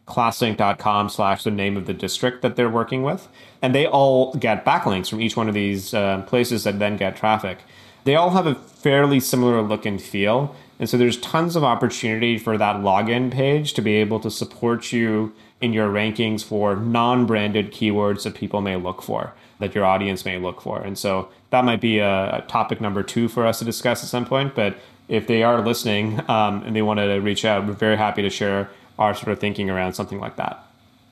launchpad.classlink.com 0.07 1.09
slash 1.09 1.43
the 1.43 1.51
name 1.51 1.77
of 1.77 1.85
the 1.85 1.93
district 1.93 2.41
that 2.41 2.55
they're 2.55 2.69
working 2.69 3.03
with. 3.03 3.27
And 3.61 3.73
they 3.73 3.85
all 3.85 4.33
get 4.35 4.65
backlinks 4.65 5.09
from 5.09 5.21
each 5.21 5.37
one 5.37 5.47
of 5.47 5.53
these 5.53 5.93
uh, 5.93 6.21
places 6.23 6.63
that 6.63 6.79
then 6.79 6.97
get 6.97 7.15
traffic. 7.15 7.59
They 8.03 8.15
all 8.15 8.31
have 8.31 8.47
a 8.47 8.55
fairly 8.55 9.19
similar 9.19 9.61
look 9.61 9.85
and 9.85 10.01
feel. 10.01 10.55
And 10.79 10.89
so 10.89 10.97
there's 10.97 11.17
tons 11.17 11.55
of 11.55 11.63
opportunity 11.63 12.37
for 12.37 12.57
that 12.57 12.77
login 12.77 13.31
page 13.31 13.73
to 13.73 13.81
be 13.81 13.95
able 13.95 14.19
to 14.19 14.29
support 14.29 14.91
you 14.91 15.33
in 15.61 15.71
your 15.71 15.87
rankings 15.87 16.43
for 16.43 16.75
non-branded 16.75 17.71
keywords 17.71 18.23
that 18.23 18.35
people 18.35 18.59
may 18.59 18.75
look 18.75 19.01
for 19.01 19.33
that 19.59 19.73
your 19.73 19.85
audience 19.85 20.25
may 20.25 20.37
look 20.37 20.59
for 20.59 20.81
and 20.81 20.97
so 20.97 21.29
that 21.51 21.63
might 21.63 21.79
be 21.79 21.99
a, 21.99 22.37
a 22.37 22.45
topic 22.49 22.81
number 22.81 23.01
two 23.01 23.29
for 23.29 23.45
us 23.45 23.59
to 23.59 23.65
discuss 23.65 24.03
at 24.03 24.09
some 24.09 24.25
point 24.25 24.53
but 24.55 24.75
if 25.07 25.25
they 25.27 25.41
are 25.41 25.61
listening 25.61 26.19
um, 26.29 26.61
and 26.63 26.75
they 26.75 26.81
want 26.81 26.99
to 26.99 27.17
reach 27.19 27.45
out 27.45 27.65
we're 27.65 27.71
very 27.71 27.95
happy 27.95 28.21
to 28.21 28.29
share 28.29 28.69
our 28.99 29.13
sort 29.13 29.29
of 29.29 29.39
thinking 29.39 29.69
around 29.69 29.93
something 29.93 30.19
like 30.19 30.35
that 30.35 30.65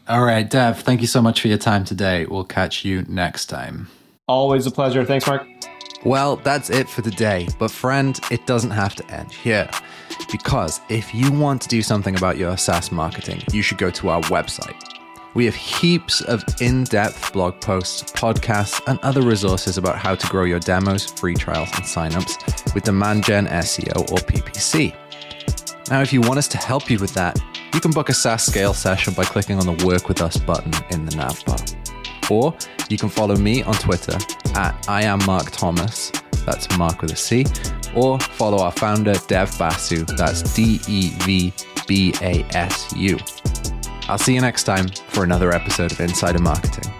all 0.07 0.23
right 0.23 0.49
dev 0.49 0.79
thank 0.81 1.01
you 1.01 1.07
so 1.07 1.21
much 1.21 1.41
for 1.41 1.47
your 1.47 1.57
time 1.57 1.83
today 1.83 2.25
we'll 2.25 2.43
catch 2.43 2.83
you 2.83 3.03
next 3.07 3.45
time 3.47 3.87
always 4.27 4.65
a 4.65 4.71
pleasure 4.71 5.05
thanks 5.05 5.27
marc 5.27 5.45
well, 6.03 6.37
that's 6.37 6.71
it 6.71 6.89
for 6.89 7.03
today. 7.03 7.47
But, 7.59 7.69
friend, 7.69 8.19
it 8.31 8.47
doesn't 8.47 8.71
have 8.71 8.95
to 8.95 9.11
end 9.13 9.31
here. 9.31 9.69
Because 10.31 10.81
if 10.89 11.13
you 11.13 11.31
want 11.31 11.61
to 11.61 11.67
do 11.67 11.83
something 11.83 12.15
about 12.15 12.37
your 12.37 12.57
SaaS 12.57 12.91
marketing, 12.91 13.43
you 13.51 13.61
should 13.61 13.77
go 13.77 13.91
to 13.91 14.09
our 14.09 14.21
website. 14.21 14.75
We 15.35 15.45
have 15.45 15.55
heaps 15.55 16.21
of 16.21 16.43
in 16.59 16.85
depth 16.85 17.31
blog 17.33 17.61
posts, 17.61 18.11
podcasts, 18.13 18.81
and 18.87 18.99
other 19.01 19.21
resources 19.21 19.77
about 19.77 19.97
how 19.97 20.15
to 20.15 20.27
grow 20.27 20.43
your 20.43 20.59
demos, 20.59 21.05
free 21.05 21.35
trials, 21.35 21.69
and 21.75 21.83
signups 21.83 22.73
with 22.73 22.83
Demand 22.83 23.23
Gen 23.23 23.47
SEO 23.47 24.11
or 24.11 24.17
PPC. 24.17 24.95
Now, 25.89 26.01
if 26.01 26.11
you 26.11 26.21
want 26.21 26.39
us 26.39 26.47
to 26.49 26.57
help 26.57 26.89
you 26.89 26.97
with 26.97 27.13
that, 27.13 27.39
you 27.73 27.79
can 27.79 27.91
book 27.91 28.09
a 28.09 28.13
SaaS 28.13 28.45
scale 28.45 28.73
session 28.73 29.13
by 29.13 29.23
clicking 29.23 29.57
on 29.57 29.65
the 29.65 29.85
Work 29.85 30.07
with 30.07 30.21
Us 30.21 30.37
button 30.37 30.71
in 30.91 31.05
the 31.05 31.15
nav 31.15 31.43
bar. 31.45 31.57
Or 32.29 32.55
you 32.89 32.97
can 32.97 33.09
follow 33.09 33.35
me 33.35 33.63
on 33.63 33.73
Twitter 33.73 34.17
at 34.55 34.85
I 34.87 35.03
am 35.03 35.19
Marc 35.25 35.51
Thomas. 35.51 36.11
That's 36.45 36.77
Marc 36.77 37.01
with 37.01 37.11
a 37.11 37.15
C. 37.15 37.45
Or 37.95 38.19
follow 38.19 38.59
our 38.59 38.71
founder, 38.71 39.13
Dev 39.27 39.57
Basu. 39.57 40.05
That's 40.05 40.41
D 40.53 40.79
E 40.87 41.09
V 41.19 41.53
B 41.87 42.13
A 42.21 42.43
S 42.55 42.93
U. 42.95 43.17
I'll 44.07 44.17
see 44.17 44.33
you 44.33 44.41
next 44.41 44.63
time 44.63 44.87
for 45.09 45.23
another 45.23 45.53
episode 45.53 45.91
of 45.91 45.99
Insider 45.99 46.39
Marketing. 46.39 46.91